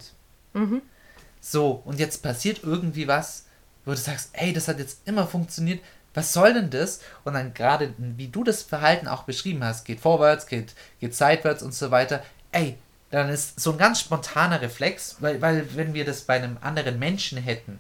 [1.42, 3.48] So, und jetzt passiert irgendwie was,
[3.84, 5.82] wo du sagst, ey, das hat jetzt immer funktioniert,
[6.14, 7.02] was soll denn das?
[7.26, 11.62] Und dann gerade, wie du das Verhalten auch beschrieben hast, geht vorwärts, geht, geht seitwärts
[11.62, 12.78] und so weiter, ey,
[13.12, 16.98] dann ist so ein ganz spontaner Reflex, weil, weil wenn wir das bei einem anderen
[16.98, 17.80] Menschen hätten,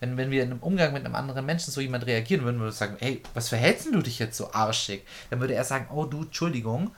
[0.00, 2.70] wenn, wenn wir in einem Umgang mit einem anderen Menschen so jemand reagieren würden, würde
[2.70, 5.04] ich sagen, hey, was verhältst du dich jetzt so arschig?
[5.30, 6.90] Dann würde er sagen, oh du, Entschuldigung.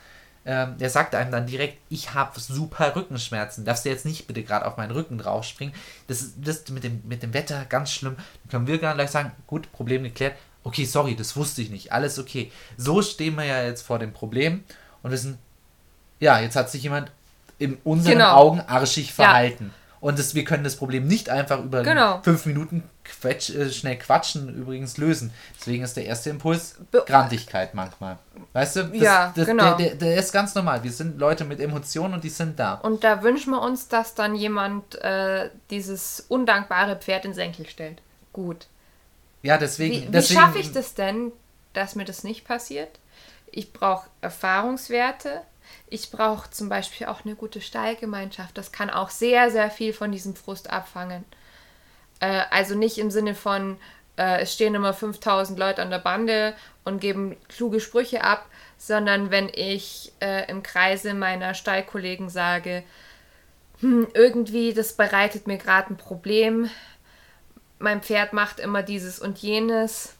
[0.45, 3.65] Ähm, der sagt einem dann direkt, ich habe super Rückenschmerzen.
[3.65, 5.75] Darfst du jetzt nicht bitte gerade auf meinen Rücken draufspringen?
[6.07, 8.17] Das ist das mit dem, mit dem Wetter ganz schlimm.
[8.17, 10.37] Dann können wir gar gleich sagen, gut, Problem geklärt.
[10.65, 11.93] Okay, sorry, das wusste ich nicht.
[11.93, 12.51] Alles okay.
[12.77, 14.65] So stehen wir ja jetzt vor dem Problem
[15.03, 15.39] und wissen,
[16.19, 17.13] ja, jetzt hat sich jemand
[17.59, 18.35] in unseren Genau.
[18.35, 19.73] Augen arschig verhalten.
[20.01, 22.21] Und das, wir können das Problem nicht einfach über Genau.
[22.23, 25.33] fünf Minuten quetsch, äh, schnell quatschen übrigens lösen.
[25.59, 28.19] Deswegen ist der erste Impuls Be- Grantigkeit manchmal.
[28.53, 28.85] Weißt du?
[28.85, 29.77] Das, Ja, das, genau.
[29.77, 30.85] Der, der, der ist ganz normal.
[30.85, 32.75] Wir sind Leute mit Emotionen und die sind da.
[32.75, 38.01] Und da wünschen wir uns, dass dann jemand äh, dieses undankbare Pferd in Senkel stellt.
[38.33, 38.67] Gut.
[39.43, 39.95] Ja, deswegen.
[39.95, 41.33] Wie, wie deswegen schaffe ich das denn,
[41.73, 43.01] dass mir das nicht passiert?
[43.51, 45.41] Ich brauche Erfahrungswerte.
[45.89, 48.57] Ich brauche zum Beispiel auch eine gute Stallgemeinschaft.
[48.57, 51.25] Das kann auch sehr, sehr viel von diesem Frust abfangen.
[52.21, 53.79] Äh, also nicht im Sinne von,
[54.17, 56.55] äh, es stehen immer 5000 Leute an der Bande
[56.85, 58.47] und geben kluge Sprüche ab,
[58.77, 62.83] sondern wenn ich äh, im Kreise meiner Stallkollegen sage,
[63.81, 66.69] hm, irgendwie, das bereitet mir gerade ein Problem,
[67.79, 70.15] mein Pferd macht immer dieses und jenes.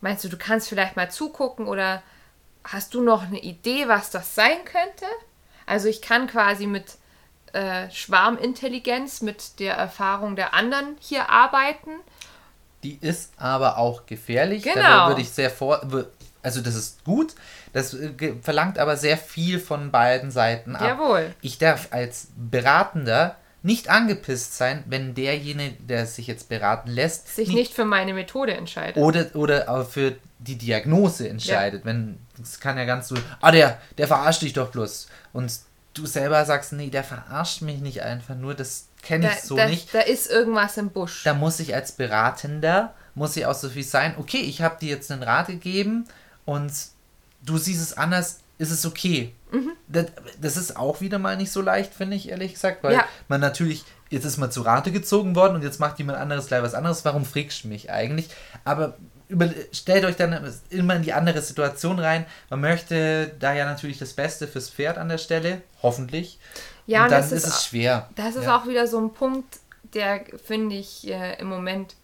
[0.00, 2.02] Meinst du, du kannst vielleicht mal zugucken oder
[2.64, 5.06] hast du noch eine Idee, was das sein könnte?
[5.66, 6.84] Also ich kann quasi mit
[7.52, 11.90] äh, Schwarmintelligenz, mit der Erfahrung der anderen hier arbeiten.
[12.82, 14.62] Die ist aber auch gefährlich.
[14.64, 14.80] Genau.
[14.80, 15.80] Da würde ich sehr vor.
[16.42, 17.34] Also das ist gut.
[17.72, 20.82] Das äh, verlangt aber sehr viel von beiden Seiten ab.
[20.82, 21.34] Jawohl.
[21.42, 27.48] Ich darf als Beratender nicht angepisst sein, wenn derjenige, der sich jetzt beraten lässt, Sich
[27.48, 28.96] nicht nicht für meine Methode entscheidet.
[28.96, 31.84] oder, oder auch für die Diagnose entscheidet.
[31.84, 35.08] Wenn es kann ja ganz so, ah, der, der verarscht dich doch bloß.
[35.32, 35.52] Und
[35.94, 39.56] du selber sagst, nee, der verarscht mich nicht einfach nur, das kenne Da, ich so
[39.56, 39.92] da, nicht.
[39.94, 41.22] da ist irgendwas im Busch.
[41.24, 44.88] Da muss ich als Beratender, muss ich auch so viel sein, okay, ich habe dir
[44.90, 46.06] jetzt einen Rat gegeben
[46.44, 46.72] und
[47.44, 49.34] du siehst es anders, ist es okay.
[49.50, 49.72] Mhm.
[49.88, 50.06] Das,
[50.40, 53.04] das ist auch wieder mal nicht so leicht, finde ich, ehrlich gesagt, weil Ja.
[53.28, 56.62] man natürlich, jetzt ist man zu Rate gezogen worden und jetzt macht jemand anderes gleich
[56.62, 58.30] was anderes, warum fragst du mich eigentlich?
[58.64, 58.96] Aber
[59.32, 62.26] über, stellt euch dann immer in die andere Situation rein.
[62.50, 66.38] Man möchte da ja natürlich das Beste fürs Pferd an der Stelle, hoffentlich.
[66.86, 68.10] Ja, und dann das ist ist es schwer.
[68.14, 68.56] Das ist ja.
[68.56, 69.60] auch wieder so ein Punkt,
[69.94, 71.94] der, finde ich, äh, im Moment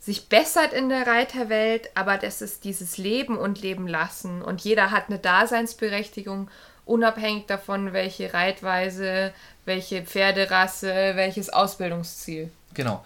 [0.00, 4.42] sich bessert in der Reiterwelt, aber das ist dieses Leben und Leben lassen.
[4.42, 6.50] Und jeder hat eine Daseinsberechtigung,
[6.84, 9.32] unabhängig davon, welche Reitweise,
[9.64, 12.50] welche Pferderasse, welches Ausbildungsziel.
[12.74, 13.04] Genau.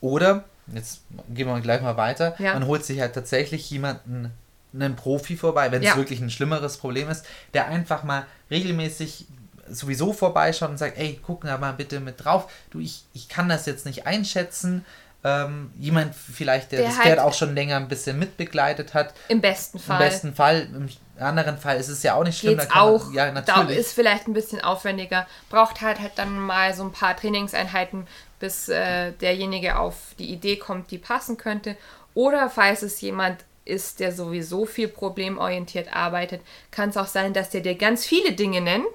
[0.00, 2.54] Oder, jetzt gehen wir gleich mal weiter, Ja.
[2.54, 4.32] man holt sich halt tatsächlich jemanden,
[4.74, 5.96] einen Profi vorbei, wenn es Ja.
[5.96, 9.26] wirklich ein schlimmeres Problem ist, der einfach mal regelmäßig
[9.68, 12.50] sowieso vorbeischaut und sagt, ey, guck da mal bitte mit drauf.
[12.70, 14.84] Du, ich, ich kann das jetzt nicht einschätzen.
[15.24, 19.12] Ähm, jemand vielleicht, der, Der das halt- Pferd auch schon länger ein bisschen mitbegleitet hat.
[19.28, 20.00] Im besten Fall.
[20.00, 20.88] Im besten Fall, im
[21.18, 22.58] anderen Fall ist es ja auch nicht schlimm.
[22.58, 23.12] geht's kann man- auch.
[23.12, 23.78] ja, Da natürlich.
[23.78, 25.26] ist vielleicht ein bisschen aufwendiger.
[25.50, 28.06] Braucht halt halt dann mal so ein paar Trainingseinheiten,
[28.38, 31.76] bis äh, derjenige auf die Idee kommt, die passen könnte.
[32.14, 36.40] Oder falls es jemand ist, der sowieso viel problemorientiert arbeitet,
[36.70, 38.86] kann es auch sein, dass der dir ganz viele Dinge nennt.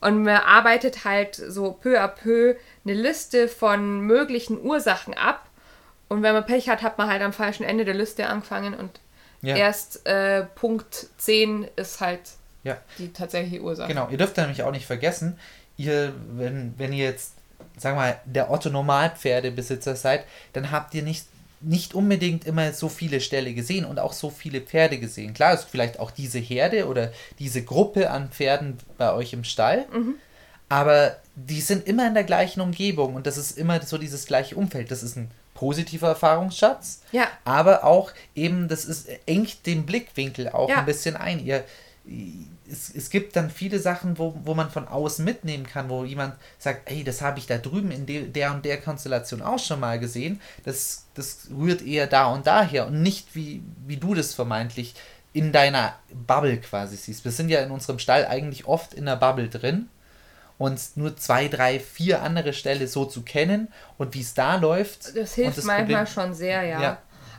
[0.00, 5.46] Und man arbeitet halt so peu à peu eine Liste von möglichen Ursachen ab.
[6.08, 8.90] Und wenn man Pech hat, hat man halt am falschen Ende der Liste angefangen und
[9.42, 9.56] Ja.
[9.56, 12.20] erst äh, Punkt 10 ist halt
[12.62, 12.78] ja.
[12.98, 13.88] die tatsächliche Ursache.
[13.88, 15.38] Genau, ihr dürft nämlich auch nicht vergessen,
[15.76, 17.34] ihr, wenn, wenn ihr jetzt,
[17.76, 21.26] sagen wir mal, der Otto-Normal-Pferdebesitzer seid, dann habt ihr nicht,
[21.60, 25.34] nicht unbedingt immer so viele Ställe gesehen und auch so viele Pferde gesehen.
[25.34, 29.86] Klar, ist vielleicht auch diese Herde oder diese Gruppe an Pferden bei euch im Stall,
[30.68, 34.54] aber die sind immer in der gleichen Umgebung und das ist immer so dieses gleiche
[34.56, 34.90] Umfeld.
[34.90, 35.30] Das ist ein
[35.62, 37.02] positiver Erfahrungsschatz.
[37.12, 37.28] Ja.
[37.44, 40.78] Aber auch eben, das ist engt den Blickwinkel auch Ja.
[40.80, 41.38] ein bisschen ein.
[41.46, 41.62] Ihr,
[42.68, 46.34] es, es gibt dann viele Sachen, wo, wo man von außen mitnehmen kann, wo jemand
[46.58, 49.78] sagt, ey, das habe ich da drüben in de, der und der Konstellation auch schon
[49.78, 50.40] mal gesehen.
[50.64, 54.94] Das, das rührt eher da und daher und nicht wie, wie du das vermeintlich
[55.32, 55.94] in deiner
[56.26, 57.24] Bubble quasi siehst.
[57.24, 59.88] Wir sind ja in unserem Stall eigentlich oft in der Bubble drin
[60.62, 63.66] und nur zwei, drei, vier andere Ställe so zu kennen
[63.98, 65.16] und wie es da läuft.
[65.16, 66.80] Das hilft das manchmal Problem- schon sehr, ja.
[66.80, 66.98] Ja.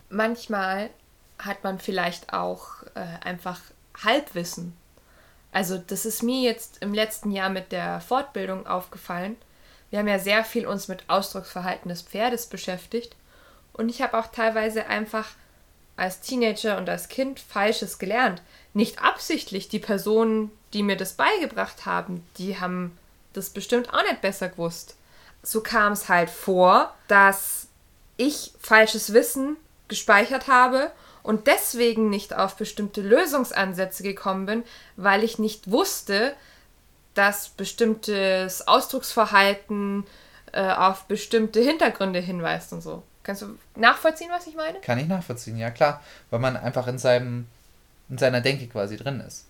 [0.10, 0.90] Manchmal
[1.40, 3.62] hat man vielleicht auch äh, einfach
[4.04, 4.76] Halbwissen.
[5.54, 9.38] Also das ist mir jetzt im letzten Jahr mit der Fortbildung aufgefallen.
[9.90, 13.16] Wir haben ja sehr viel uns mit Ausdrucksverhalten des Pferdes beschäftigt.
[13.72, 15.30] Und ich habe auch teilweise einfach
[15.96, 18.42] als Teenager und als Kind Falsches gelernt.
[18.74, 19.70] Nicht absichtlich.
[19.70, 22.98] Die Personen, die mir das beigebracht haben, die haben
[23.34, 24.96] das bestimmt auch nicht besser gewusst.
[25.42, 27.68] So kam es halt vor, dass
[28.18, 29.58] ich falsches Wissen
[29.88, 30.92] gespeichert habe
[31.24, 34.64] und deswegen nicht auf bestimmte Lösungsansätze gekommen bin,
[34.96, 36.36] weil ich nicht wusste,
[37.14, 40.06] dass bestimmtes Ausdrucksverhalten
[40.52, 43.04] äh, auf bestimmte Hintergründe hinweist und so.
[43.24, 44.80] Kannst du nachvollziehen, was ich meine?
[44.82, 46.02] Kann ich nachvollziehen, ja klar.
[46.30, 47.48] Weil man einfach in seinem,
[48.10, 49.46] in seiner Denke quasi drin ist.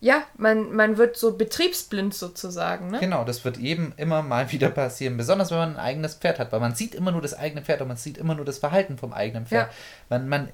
[0.00, 3.00] Ja, man, man wird so betriebsblind sozusagen, ne?
[3.00, 5.18] Genau, das wird eben immer mal wieder passieren.
[5.18, 7.82] Besonders wenn man ein eigenes Pferd hat, weil man sieht immer nur das eigene Pferd
[7.82, 9.68] und man sieht immer nur das Verhalten vom eigenen Pferd.
[9.68, 9.74] Ja.
[10.08, 10.48] Man, man,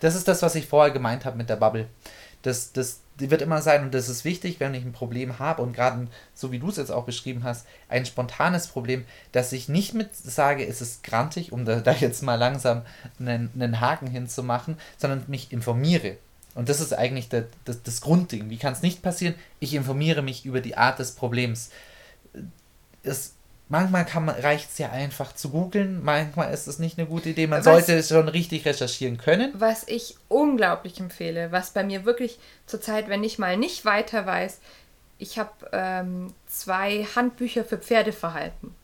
[0.00, 1.88] das ist das, was ich vorher gemeint habe mit der Bubble.
[2.42, 5.62] Das, das die wird immer sein und das ist wichtig, wenn ich ein Problem habe
[5.62, 9.68] und gerade so wie du es jetzt auch beschrieben hast, ein spontanes Problem, dass ich
[9.68, 12.82] nicht mit sage, es ist grantig, um da, da jetzt mal langsam
[13.18, 16.18] einen, einen Haken hinzumachen, sondern mich informiere.
[16.56, 18.50] Und das ist eigentlich der, das, das Grundding.
[18.50, 19.34] Wie kann es nicht passieren?
[19.60, 21.70] Ich informiere mich über die Art des Problems.
[23.02, 23.34] Es,
[23.68, 24.04] manchmal
[24.40, 27.46] reicht es ja einfach zu googeln, manchmal ist es nicht eine gute Idee.
[27.46, 29.52] Man Was- sollte schon richtig recherchieren können.
[29.54, 34.58] Was ich unglaublich empfehle, was bei mir wirklich zurzeit, wenn ich mal nicht weiter weiß,
[35.18, 38.74] ich habe ähm, zwei Handbücher für Pferdeverhalten.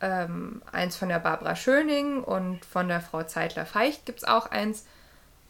[0.00, 4.84] Ähm, eins von der Barbara Schöning und von der Frau Zeitler-Feicht gibt es auch eins.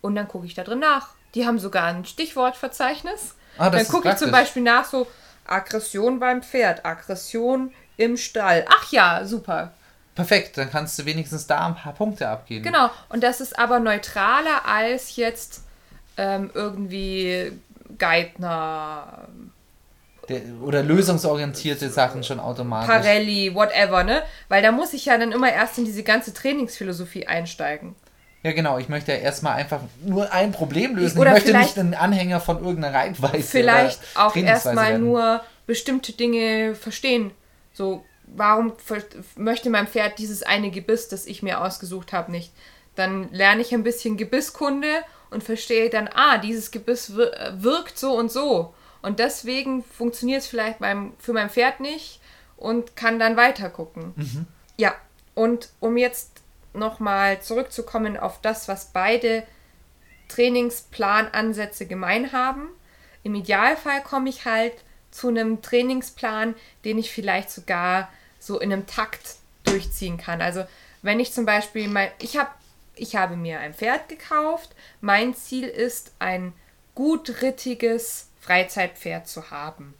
[0.03, 1.09] Und dann gucke ich da drin nach.
[1.35, 3.35] Die haben sogar ein Stichwortverzeichnis.
[3.57, 4.31] Ah, das dann gucke ich zum.
[4.31, 5.07] Beispiel nach so
[5.47, 8.67] Aggression beim Pferd, Aggression im Stall.
[8.69, 9.73] Ach ja, super.
[10.15, 12.65] Perfekt, dann kannst du wenigstens da ein paar Punkte abgeben.
[12.65, 12.91] Genau.
[13.09, 15.63] Und das ist aber neutraler als jetzt
[16.19, 17.53] ähm, irgendwie
[17.97, 19.27] Geithner,
[20.29, 22.89] Der, oder lösungsorientierte Sachen schon automatisch.
[22.89, 24.23] Parelli, whatever, ne?
[24.49, 27.95] Weil da muss ich ja dann immer erst in diese ganze Trainingsphilosophie einsteigen.
[28.43, 28.79] Ja, genau.
[28.79, 31.19] Ich möchte ja erstmal einfach nur ein Problem lösen.
[31.19, 33.43] Oder ich möchte vielleicht- nicht ein Anhänger von irgendeiner Reitweise.
[33.43, 37.31] Vielleicht auch erstmal nur bestimmte Dinge verstehen.
[37.73, 38.73] So, warum
[39.37, 42.53] möchte mein Pferd dieses eine Gebiss, das ich mir ausgesucht habe, nicht?
[42.97, 44.89] Dann lerne ich ein bisschen Gebisskunde
[45.31, 48.75] und verstehe dann, ah, dieses Gebiss wir wirkt so und so.
[49.03, 52.21] Und deswegen funktioniert es vielleicht beim, für mein Pferd nicht
[52.57, 54.15] und kann dann weiter gucken.
[54.77, 54.95] Ja,
[55.35, 56.31] und um jetzt
[56.75, 59.45] nochmal zurückzukommen auf das, was beide
[60.29, 62.69] Trainingsplanansätze gemein haben.
[63.23, 64.73] Im Idealfall komme ich halt
[65.11, 66.55] zu einem Trainingsplan,
[66.85, 68.09] den ich vielleicht sogar
[68.39, 70.41] so in einem Takt durchziehen kann.
[70.41, 70.65] Also
[71.03, 72.51] wenn ich zum Beispiel mein, ich habe
[72.95, 74.75] ich habe mir ein Pferd gekauft.
[75.01, 76.53] Mein Ziel ist, ein
[76.95, 79.95] gut rittiges Freizeitpferd zu haben.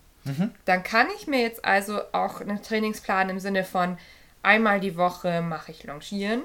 [0.67, 3.99] Dann kann ich mir jetzt also auch einen Trainingsplan im Sinne von
[4.43, 6.43] einmal die Woche mache ich Longieren,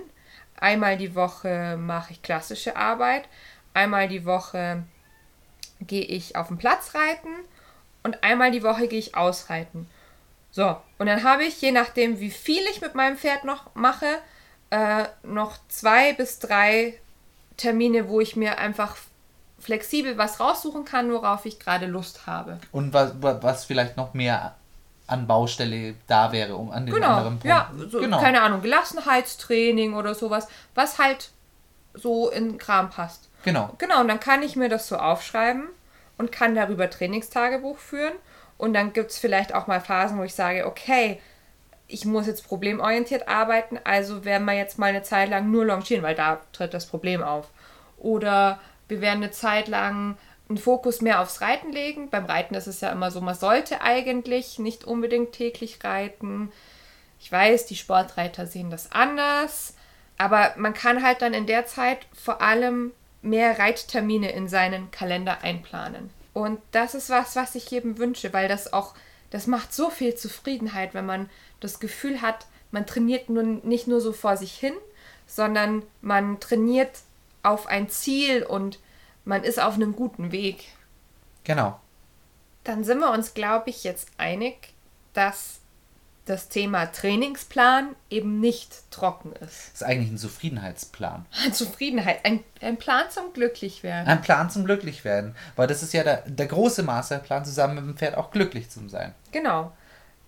[0.58, 3.28] einmal die Woche mache ich klassische Arbeit,
[3.74, 4.84] einmal die Woche
[5.82, 7.30] gehe ich auf den Platz reiten
[8.04, 9.88] und einmal die Woche gehe ich ausreiten.
[10.52, 14.18] So, und dann habe ich, je nachdem, wie viel ich mit meinem Pferd noch mache,
[14.70, 17.00] äh, noch zwei bis drei
[17.58, 18.98] Termine, wo ich mir einfach
[19.60, 22.60] flexibel was raussuchen kann, worauf ich gerade Lust habe.
[22.72, 24.56] Und was, was vielleicht noch mehr
[25.08, 27.48] an Baustelle da wäre, um an den Genau, anderen Punkten.
[27.48, 28.20] ja, so, genau.
[28.20, 31.32] keine Ahnung, Gelassenheitstraining oder sowas, was halt
[31.94, 33.30] so in Kram passt.
[33.44, 33.74] genau.
[33.78, 35.68] Genau, und dann kann ich mir das so aufschreiben
[36.18, 38.14] und kann darüber Trainingstagebuch führen.
[38.58, 41.22] Und dann gibt es vielleicht auch mal Phasen, wo ich sage, okay,
[41.88, 46.04] ich muss jetzt problemorientiert arbeiten, also werden wir jetzt mal eine Zeit lang nur longieren,
[46.04, 47.50] weil da tritt das Problem auf.
[47.98, 50.18] Oder wir werden eine Zeit lang
[50.50, 52.10] einen Fokus mehr aufs Reiten legen.
[52.10, 56.52] Beim Reiten ist es ja immer so, man sollte eigentlich nicht unbedingt täglich reiten.
[57.20, 59.76] Ich weiß, die Sportreiter sehen das anders,
[60.18, 62.92] aber man kann halt dann in der Zeit vor allem
[63.22, 66.10] mehr Reittermine in seinen Kalender einplanen.
[66.34, 68.94] Und das ist was, was ich jedem wünsche, weil das auch,
[69.32, 71.30] das macht so viel Zufriedenheit, wenn man
[71.60, 74.76] das Gefühl hat, man trainiert nun nicht nur so vor sich hin,
[75.26, 76.92] sondern man trainiert
[77.44, 78.80] auf ein Ziel und
[79.28, 80.66] man ist auf einem guten Weg.
[81.44, 81.80] Genau.
[82.64, 84.74] Dann sind wir uns, glaube ich, jetzt einig,
[85.14, 85.60] dass
[86.26, 89.72] das Thema Trainingsplan eben nicht trocken ist.
[89.72, 91.26] Das ist eigentlich ein Zufriedenheitsplan.
[91.54, 94.08] Zufriedenheit, ein, ein Plan zum Glücklichwerden.
[94.08, 95.36] Ein Plan zum Glücklichwerden.
[95.56, 98.88] Weil das ist ja der, der große Masterplan, zusammen mit dem Pferd auch glücklich zu
[98.90, 99.14] sein.
[99.32, 99.72] Genau.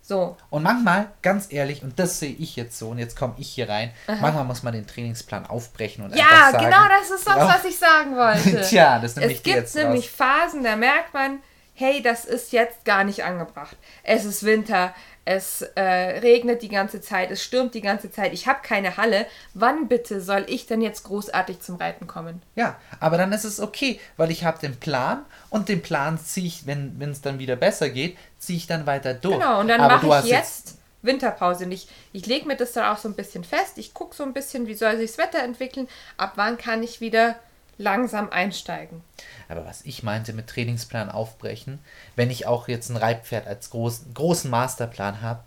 [0.09, 3.47] So, Und manchmal, ganz ehrlich, und das sehe ich jetzt so, und jetzt komme ich
[3.47, 7.27] hier rein, manchmal muss man den Trainingsplan aufbrechen und ja, einfach sagen, genau das ist
[7.27, 7.47] das, Ja.
[7.47, 8.61] was ich sagen wollte.
[8.69, 10.13] Tja, das nehme ich es gibt nämlich raus.
[10.17, 11.43] Phasen, da merkt man,
[11.75, 13.77] hey, das ist jetzt gar nicht angebracht.
[14.01, 14.95] Es ist Winter,
[15.29, 19.27] es äh, regnet die ganze Zeit, es stürmt die ganze Zeit, ich habe keine Halle.
[19.53, 22.41] Wann bitte soll ich denn jetzt großartig zum Reiten kommen?
[22.55, 26.47] Ja, aber dann ist es okay, weil ich habe den Plan und den Plan ziehe
[26.47, 29.37] ich, wenn es dann wieder besser geht, ziehe ich dann weiter durch.
[29.37, 31.65] Genau, und dann mache ich jetzt Winterpause.
[31.65, 33.77] Und ich, ich lege mir das dann auch so ein bisschen fest.
[33.77, 35.87] Ich gucke so ein bisschen, wie soll sich das Wetter entwickeln.
[36.17, 37.35] Ab wann kann ich wieder
[37.79, 39.01] langsam einsteigen.
[39.47, 41.79] Aber was ich meinte mit Trainingsplan aufbrechen,
[42.15, 45.39] wenn ich auch jetzt ein Reitpferd als groß, großen Masterplan habe,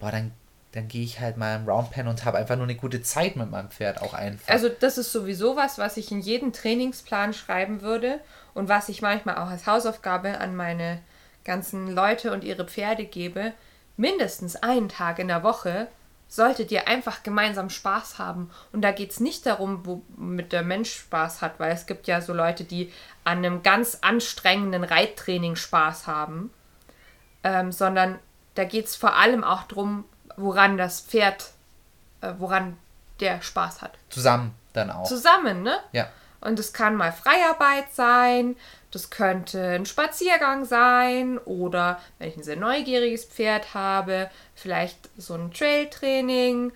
[0.00, 0.32] boah, dann,
[0.72, 3.50] dann gehe ich halt mal im Roundpen und habe einfach nur eine gute Zeit mit
[3.50, 4.52] meinem Pferd auch einfach.
[4.52, 8.20] Also das ist sowieso was, was ich in jeden Trainingsplan schreiben würde
[8.52, 11.00] und was ich manchmal auch als Hausaufgabe an meine
[11.44, 13.52] ganzen Leute und ihre Pferde gebe.
[13.96, 15.86] Mindestens einen Tag in der Woche
[16.28, 18.50] solltet ihr einfach gemeinsam Spaß haben.
[18.72, 22.20] Und da geht es nicht darum, womit der Mensch Spaß hat, weil es gibt ja
[22.20, 22.92] so Leute, die
[23.24, 26.52] an einem ganz anstrengenden Reittraining Spaß haben,
[27.44, 28.18] ähm, sondern
[28.54, 30.04] da geht es vor allem auch darum,
[30.36, 31.52] woran das Pferd,
[32.20, 32.76] äh, woran
[33.20, 33.92] der Spaß hat.
[34.10, 35.04] Zusammen dann auch.
[35.04, 35.78] Zusammen, ne?
[35.92, 36.08] ja.
[36.40, 38.56] Und es kann mal Freiarbeit sein,
[38.96, 45.34] das könnte ein Spaziergang sein oder wenn ich ein sehr neugieriges Pferd habe, vielleicht so
[45.34, 46.72] ein Trailtraining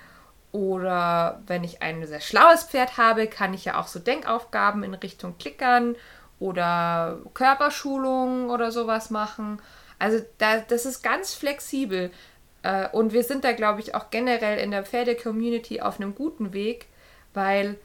[0.52, 4.92] oder wenn ich ein sehr schlaues Pferd habe, kann ich ja auch so Denkaufgaben in
[4.92, 5.96] Richtung Klickern
[6.38, 9.62] oder Körperschulung oder sowas machen.
[9.98, 12.10] Also da, das ist ganz flexibel.
[12.62, 16.52] Äh, und wir sind da, glaube ich, auch generell in der Pferde-Community auf einem guten
[16.52, 16.86] Weg,
[17.32, 17.78] weil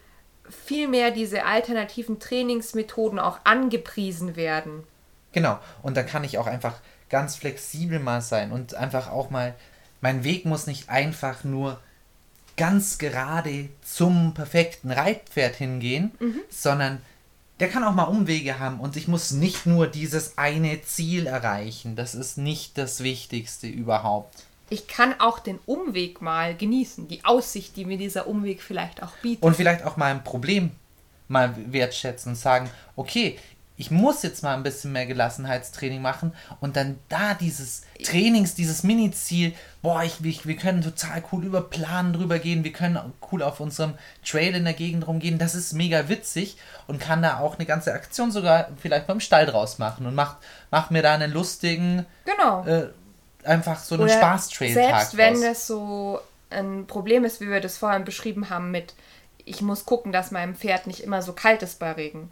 [0.49, 4.83] viel mehr diese alternativen Trainingsmethoden auch angepriesen werden.
[5.31, 5.59] Genau.
[5.81, 6.75] Und da kann ich auch einfach
[7.09, 9.53] ganz flexibel mal sein und einfach auch mal,
[10.01, 11.79] mein Weg muss nicht einfach nur
[12.57, 16.39] ganz gerade zum perfekten Reitpferd hingehen, Mhm.
[16.49, 17.01] sondern
[17.59, 21.95] der kann auch mal Umwege haben und ich muss nicht nur dieses eine Ziel erreichen.
[21.95, 24.43] Das ist nicht das Wichtigste überhaupt.
[24.69, 29.11] Ich kann auch den Umweg mal genießen, die Aussicht, die mir dieser Umweg vielleicht auch
[29.21, 29.43] bietet.
[29.43, 30.71] Und vielleicht auch mal ein Problem
[31.27, 33.37] mal wertschätzen und sagen, okay,
[33.77, 38.83] ich muss jetzt mal ein bisschen mehr Gelassenheitstraining machen und dann da dieses Trainings, dieses
[38.83, 42.97] Mini-Ziel, boah, ich, ich, wir können total cool über Planen drüber gehen, wir können
[43.31, 46.57] cool auf unserem Trail in der Gegend rumgehen, das ist mega witzig
[46.87, 50.37] und kann da auch eine ganze Aktion sogar vielleicht beim Stall draus machen und macht,
[50.71, 52.65] macht mir da einen lustigen, genau.
[52.65, 52.89] äh,
[53.45, 56.19] einfach so einen Spaß-Trail-Tag Selbst wenn es so
[56.49, 58.93] ein Problem ist, wie wir das vorhin beschrieben haben, mit
[59.45, 62.31] ich muss gucken, dass meinem Pferd nicht immer so kalt ist bei Regen.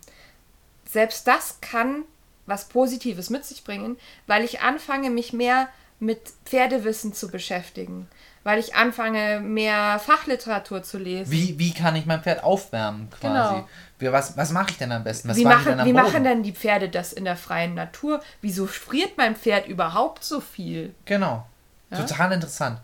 [0.90, 2.04] Selbst das kann
[2.46, 3.98] was Positives mit sich bringen,
[4.28, 8.10] weil ich anfange, mich mehr mit Pferdewissen zu beschäftigen,
[8.44, 11.32] weil ich anfange, mehr Fachliteratur zu lesen.
[11.32, 13.56] Wie, wie kann ich mein Pferd aufwärmen quasi?
[13.56, 13.70] Genau.
[14.00, 15.30] Wie, was was mache ich denn am besten?
[15.30, 16.06] Was Wie, machen, denn wie Boden?
[16.06, 18.22] machen denn die Pferde das in der freien Natur?
[18.42, 20.94] Wieso friert mein Pferd überhaupt so viel?
[21.06, 21.48] Genau.
[21.90, 21.98] Ja?
[21.98, 22.80] Total interessant.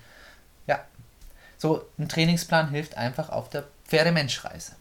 [0.67, 0.79] Ja.
[1.57, 4.73] So, ein Trainingsplan hilft einfach auf der Pferdemenschreise.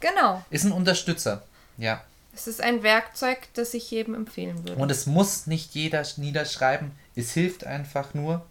[0.00, 0.44] Genau.
[0.50, 1.42] Ist ein Unterstützer.
[1.76, 2.02] Ja.
[2.34, 4.80] Es ist ein Werkzeug, das ich jedem empfehlen würde.
[4.80, 6.92] Und es muss nicht jeder niederschreiben.
[7.14, 8.44] Es hilft einfach nur.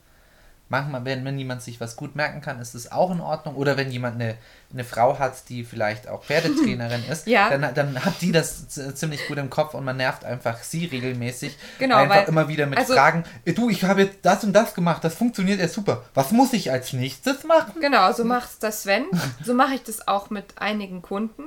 [0.74, 3.56] Manchmal, wenn, wenn jemand sich was gut merken kann, ist es auch in Ordnung.
[3.56, 4.36] Oder wenn jemand eine,
[4.74, 7.48] eine Frau hat, die vielleicht auch Pferdetrainerin ist, Ja.
[7.56, 11.56] dann, dann hat die das ziemlich gut im Kopf und man nervt einfach sie regelmäßig.
[11.78, 13.24] Genau, Einfach weil- immer wieder mit also- Fragen.
[13.46, 16.04] "Äh, Du, ich habe jetzt das und das gemacht, das funktioniert ja super.
[16.16, 17.74] Was muss ich als nächstes machen?
[17.80, 19.06] Genau, so macht das Sven.
[19.44, 21.44] So mache ich das auch mit einigen Kunden,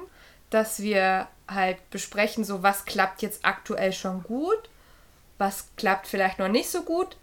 [0.51, 4.71] dass wir halt besprechen, so was klappt jetzt aktuell schon gut,
[5.39, 7.17] was klappt vielleicht noch nicht so gut,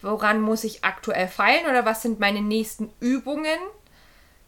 [0.00, 3.58] woran muss ich aktuell feilen oder was sind meine nächsten Übungen.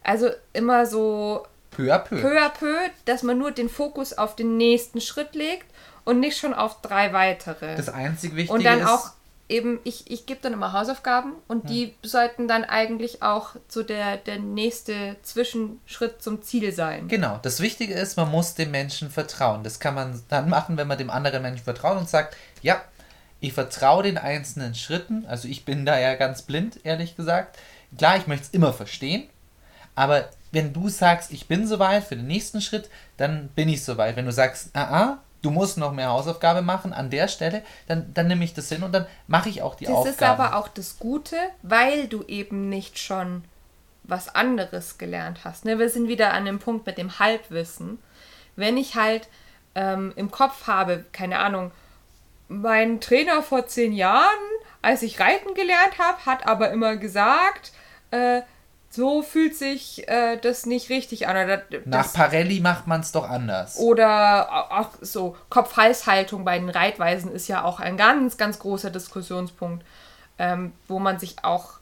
[0.03, 2.21] Also immer so Peu à peu.
[2.21, 2.77] peu à peu,
[3.07, 5.67] dass man nur den Fokus auf den nächsten Schritt legt
[6.05, 7.77] und nicht schon auf drei weitere.
[7.77, 9.11] Das einzig Wichtige Und dann auch
[9.49, 14.17] eben, ich, ich gebe dann immer Hausaufgaben und die sollten dann eigentlich auch so der,
[14.17, 17.09] der nächste Zwischenschritt zum Ziel sein.
[17.09, 19.63] Genau, das Wichtige ist, man muss dem Menschen vertrauen.
[19.63, 22.81] Das kann man dann machen, wenn man dem anderen Menschen vertraut und sagt, ja,
[23.43, 25.27] ich vertraue den einzelnen Schritten.
[25.27, 27.59] Also ich bin da ja ganz blind, ehrlich gesagt.
[27.99, 29.29] Klar, ich möchte es immer verstehen,
[29.97, 34.17] aber wenn du sagst, ich bin soweit für den nächsten Schritt, dann bin ich soweit.
[34.17, 38.15] Wenn du sagst, ah, ah, du musst noch mehr Hausaufgabe machen an der Stelle, dann,
[38.15, 40.15] dann nehme ich das hin und dann mache ich auch die Das Aufgaben.
[40.15, 43.43] ist aber auch das Gute, weil du eben nicht schon
[44.05, 45.65] was anderes gelernt hast.
[45.65, 45.81] Ne?
[45.81, 47.99] Wir sind wieder an dem Punkt mit dem Halbwissen.
[48.55, 49.29] Wenn ich halt
[49.75, 51.73] ähm, im Kopf habe, keine Ahnung,
[52.61, 54.27] mein Trainer vor zehn Jahren,
[54.83, 57.73] als ich reiten gelernt habe, hat aber immer gesagt,
[58.11, 58.43] äh,
[58.91, 61.37] so fühlt sich äh, das nicht richtig an.
[61.37, 63.79] Oder das, Nach Parelli macht man es doch anders.
[63.79, 68.91] oder au- auch so Kopf-Hals-Haltung bei den Reitweisen ist ja auch ein ganz, ganz großer
[68.91, 69.85] Diskussionspunkt,
[70.39, 71.79] ähm, wo man sich auch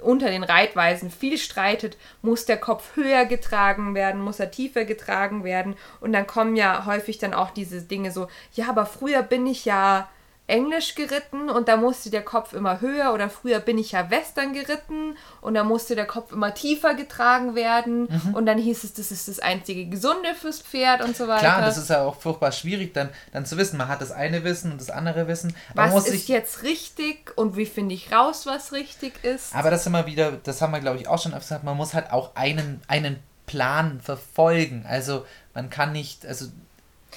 [0.00, 1.96] unter den Reitweisen viel streitet.
[2.22, 4.20] Muss der Kopf höher getragen werden?
[4.20, 5.76] Muss er tiefer getragen werden?
[6.00, 9.64] Und dann kommen ja häufig dann auch diese Dinge so, ja, aber früher bin ich
[9.64, 10.08] ja
[10.46, 14.52] Englisch geritten und da musste der Kopf immer höher oder früher bin ich ja Western
[14.52, 18.34] geritten und da musste der Kopf immer tiefer getragen werden Mhm.
[18.34, 21.40] und dann hieß es, das ist das einzige Gesunde fürs Pferd und so weiter.
[21.40, 23.78] Klar, das ist ja auch furchtbar schwierig, dann, dann zu wissen.
[23.78, 25.56] Man hat das eine Wissen und das andere Wissen.
[25.74, 29.54] Man was muss ist sich, jetzt richtig und wie finde ich raus, was richtig ist?
[29.54, 31.94] aber das immer wieder, das haben wir glaube ich auch schon öfter gesagt, man muss
[31.94, 34.84] halt auch einen, einen Plan verfolgen.
[34.88, 35.24] Also
[35.54, 36.46] man kann nicht, also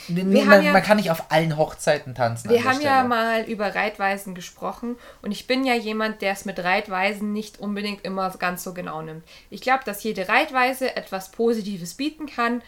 [0.10, 2.49] man, ja- man kann nicht auf allen Hochzeiten tanzen.
[2.49, 3.08] Wir haben ja Stelle.
[3.08, 8.03] mal über Reitweisen gesprochen und ich bin ja jemand, der es mit Reitweisen nicht unbedingt
[8.05, 9.24] immer ganz so genau nimmt.
[9.49, 12.62] Ich glaube, dass jede Reitweise etwas Positives bieten kann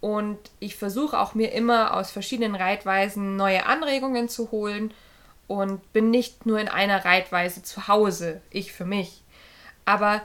[0.00, 4.92] und ich versuche auch mir immer aus verschiedenen Reitweisen neue Anregungen zu holen
[5.46, 9.22] und bin nicht nur in einer Reitweise zu Hause, ich für mich.
[9.84, 10.22] Aber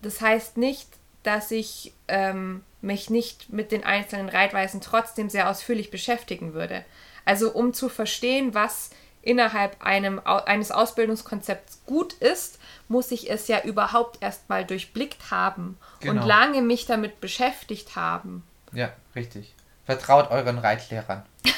[0.00, 0.88] das heißt nicht,
[1.22, 6.84] dass ich ähm, mich nicht mit den einzelnen Reitweisen trotzdem sehr ausführlich beschäftigen würde.
[7.24, 8.90] Also um zu verstehen, was
[9.22, 12.58] innerhalb einem, eines Ausbildungskonzepts gut ist,
[12.88, 16.20] muss ich es ja überhaupt erstmal durchblickt haben Genau.
[16.22, 18.42] und lange mich damit beschäftigt haben.
[18.72, 19.54] Ja, richtig.
[19.86, 21.24] Vertraut euren Reitlehrern.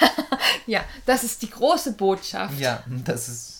[0.66, 2.58] Ja, das ist die große Botschaft.
[2.58, 3.53] Ja, das ist.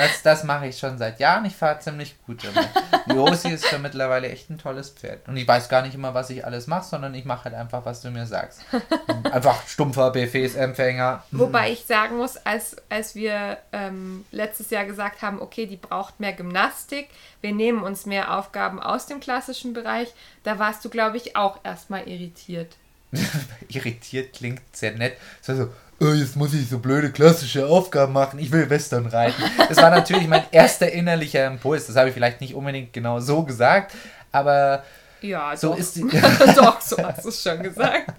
[0.00, 1.44] Das, das mache ich schon seit Jahren.
[1.44, 2.68] Ich fahre ziemlich gut damit.
[3.06, 5.28] Josi ist schon mittlerweile echt ein tolles Pferd.
[5.28, 7.84] Und ich weiß gar nicht immer, was ich alles mache, sondern ich mache halt einfach,
[7.84, 8.62] was du mir sagst.
[9.30, 11.22] Einfach stumpfer Befehlsempfänger.
[11.30, 16.18] Wobei ich sagen muss, als, als wir ähm, letztes Jahr gesagt haben, okay, die braucht
[16.18, 17.08] mehr Gymnastik,
[17.40, 21.58] wir nehmen uns mehr Aufgaben aus dem klassischen Bereich, da warst du, glaube ich, auch
[21.62, 22.76] erstmal irritiert.
[23.68, 25.16] Irritiert klingt sehr nett.
[25.40, 25.68] So, so,
[26.00, 28.38] oh, jetzt muss ich so blöde klassische Aufgaben machen.
[28.38, 29.42] Ich will Western reiten.
[29.68, 31.86] Das war natürlich mein erster innerlicher Impuls.
[31.86, 33.92] Das habe ich vielleicht nicht unbedingt genau so gesagt,
[34.32, 34.84] aber
[35.20, 35.78] Ja, so doch.
[35.78, 36.02] ist die.
[36.56, 38.12] doch, so hast du es schon gesagt.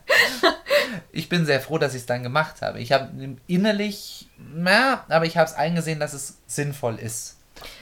[1.11, 2.79] ich bin sehr froh, dass ich es dann gemacht habe.
[2.79, 3.09] Ich habe
[3.47, 7.37] innerlich, na, aber ich habe es eingesehen, dass es sinnvoll ist.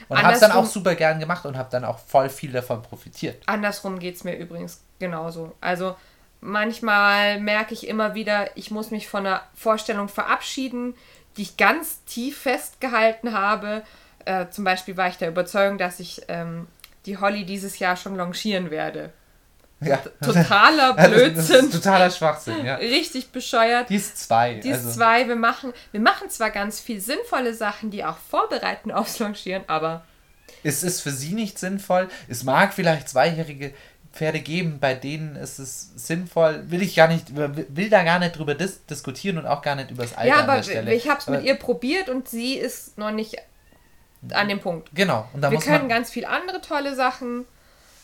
[0.08, 2.82] Und habe es dann auch super gern gemacht und habe dann auch voll viel davon
[2.82, 3.42] profitiert.
[3.46, 5.54] Andersrum geht es mir übrigens genauso.
[5.60, 5.96] Also
[6.40, 10.94] manchmal merke ich immer wieder, ich muss mich von einer Vorstellung verabschieden,
[11.36, 13.82] die ich ganz tief festgehalten habe.
[14.24, 16.66] Äh, zum Beispiel war ich der Überzeugung, dass ich ähm,
[17.06, 19.12] die Holly dieses Jahr schon longieren werde.
[19.80, 19.98] Ja.
[20.22, 21.70] Totaler Blödsinn.
[21.70, 22.74] totaler Schwachsinn, ja.
[22.76, 23.88] Richtig bescheuert.
[23.88, 24.54] Die ist zwei.
[24.54, 28.18] Die ist also, zwei, wir machen, wir machen zwar ganz viel sinnvolle Sachen, die auch
[28.18, 30.04] vorbereiten aufs Longieren, aber
[30.62, 32.08] Es ist für sie nicht sinnvoll.
[32.28, 33.72] Es mag vielleicht zweijährige
[34.12, 36.64] Pferde geben, bei denen ist es sinnvoll.
[36.68, 39.90] Will ich gar nicht, will da gar nicht drüber dis diskutieren und auch gar nicht
[39.92, 40.58] über das Alter ja, aber
[40.92, 43.36] ich habe es mit ihr probiert und sie ist noch nicht
[44.32, 44.90] an dem Punkt.
[44.94, 45.88] Genau, und da Wir muss können man.
[45.88, 47.46] ganz viel andere tolle Sachen,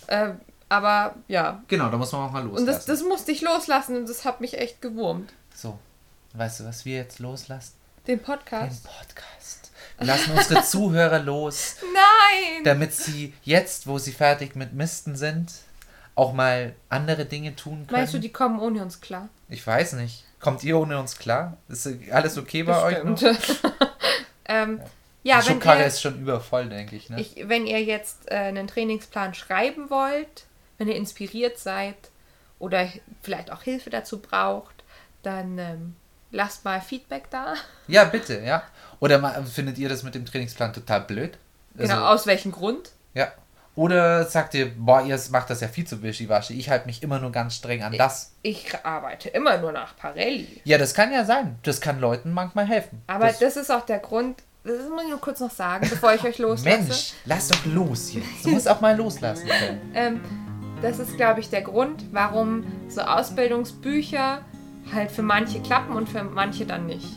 [0.06, 0.30] äh,
[0.68, 1.62] aber ja.
[1.68, 2.60] Genau, da muss man auch mal loslassen.
[2.60, 5.32] Und das, das musste ich loslassen und das hat mich echt gewurmt.
[5.54, 5.78] so,
[6.34, 7.74] weißt du, was wir jetzt loslassen?
[8.06, 8.84] Den Den Podcast.
[8.84, 9.70] Podcast.
[9.98, 12.62] Wir lassen unsere Zuhörer los, Nein!
[12.64, 15.50] damit sie jetzt, wo sie fertig mit Misten sind,
[16.16, 18.00] auch mal andere Dinge tun können.
[18.00, 19.28] Meinst du, die kommen ohne uns klar?
[19.48, 20.24] ich weiß nicht.
[20.40, 21.56] Kommt ihr ohne uns klar?
[21.68, 23.02] Ist alles okay bei euch?
[23.02, 23.60] Bestimmt.
[24.46, 24.80] ähm,
[25.22, 27.10] ja, Die Schubkarre ihr, ist schon übervoll, denke ich.
[27.10, 27.20] Ne?
[27.20, 30.46] ich, wenn ihr jetzt äh, einen Trainingsplan schreiben wollt,
[30.78, 31.96] wenn ihr inspiriert seid
[32.58, 32.88] oder
[33.22, 34.84] vielleicht auch Hilfe dazu braucht,
[35.22, 35.96] dann ähm,
[36.30, 37.54] lasst mal Feedback da.
[37.88, 38.62] Ja, bitte, ja.
[39.00, 41.38] Oder mal, findet ihr das mit dem Trainingsplan total blöd?
[41.78, 42.92] Also, Genau, aus welchem Grund?
[43.14, 43.32] Ja.
[43.76, 46.54] Oder sagt ihr, boah, ihr macht das ja viel zu wischiwaschi.
[46.54, 48.32] Ich halte mich immer nur ganz streng an das.
[48.40, 50.62] Ich arbeite immer nur nach Parelli.
[50.64, 51.58] Ja, das kann ja sein.
[51.62, 53.02] Das kann Leuten manchmal helfen.
[53.06, 56.14] Aber das, das, ist auch der Grund, das muss ich nur kurz noch sagen, bevor
[56.14, 56.78] ich euch loslasse.
[56.78, 58.44] Mensch, lass doch los jetzt.
[58.44, 59.92] Du musst auch mal loslassen können.
[59.94, 60.20] Ähm,
[60.80, 64.40] das ist, glaube ich, der Grund, warum so Ausbildungsbücher
[64.94, 67.08] halt für manche klappen und für manche dann nicht.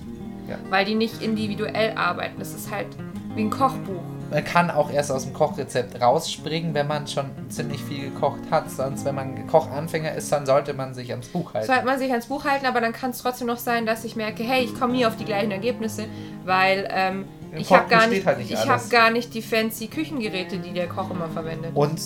[0.50, 0.58] Ja.
[0.70, 2.38] Weil die nicht individuell arbeiten.
[2.38, 2.88] Das ist halt
[3.36, 4.04] wie ein Kochbuch.
[4.32, 8.70] Man kann auch erst aus dem Kochrezept rausspringen, wenn man schon ziemlich viel gekocht hat.
[8.70, 11.68] Sonst, wenn man Kochanfänger ist, dann sollte man sich ans Buch halten.
[11.68, 14.16] Sollte man sich ans Buch halten, aber dann kann es trotzdem noch sein, dass ich
[14.16, 16.06] merke, hey, ich komme nie auf die gleichen Ergebnisse,
[16.46, 17.26] weil ähm,
[17.56, 18.84] ich habe gar, nicht, halt nicht ich alles.
[18.84, 21.72] hab gar nicht die fancy Küchengeräte, die der Koch immer verwendet.
[21.74, 22.00] Und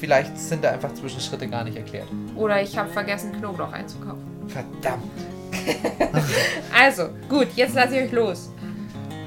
[0.00, 2.08] vielleicht sind da einfach Zwischenschritte gar nicht erklärt.
[2.34, 4.24] Oder ich habe vergessen, Knoblauch einzukaufen.
[4.48, 5.04] Verdammt.
[6.78, 8.50] Also, gut, jetzt lasse ich euch los.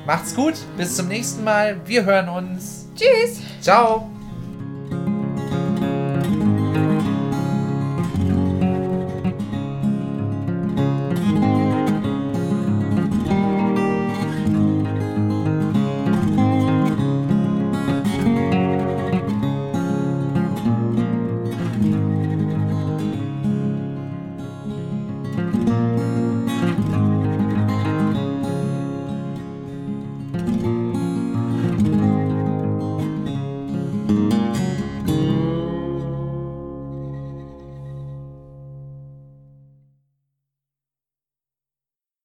[0.06, 1.80] Macht's gut, bis zum nächsten Mal.
[1.86, 2.88] Wir hören uns.
[2.96, 3.40] Tschüss!
[3.62, 4.10] Ciao.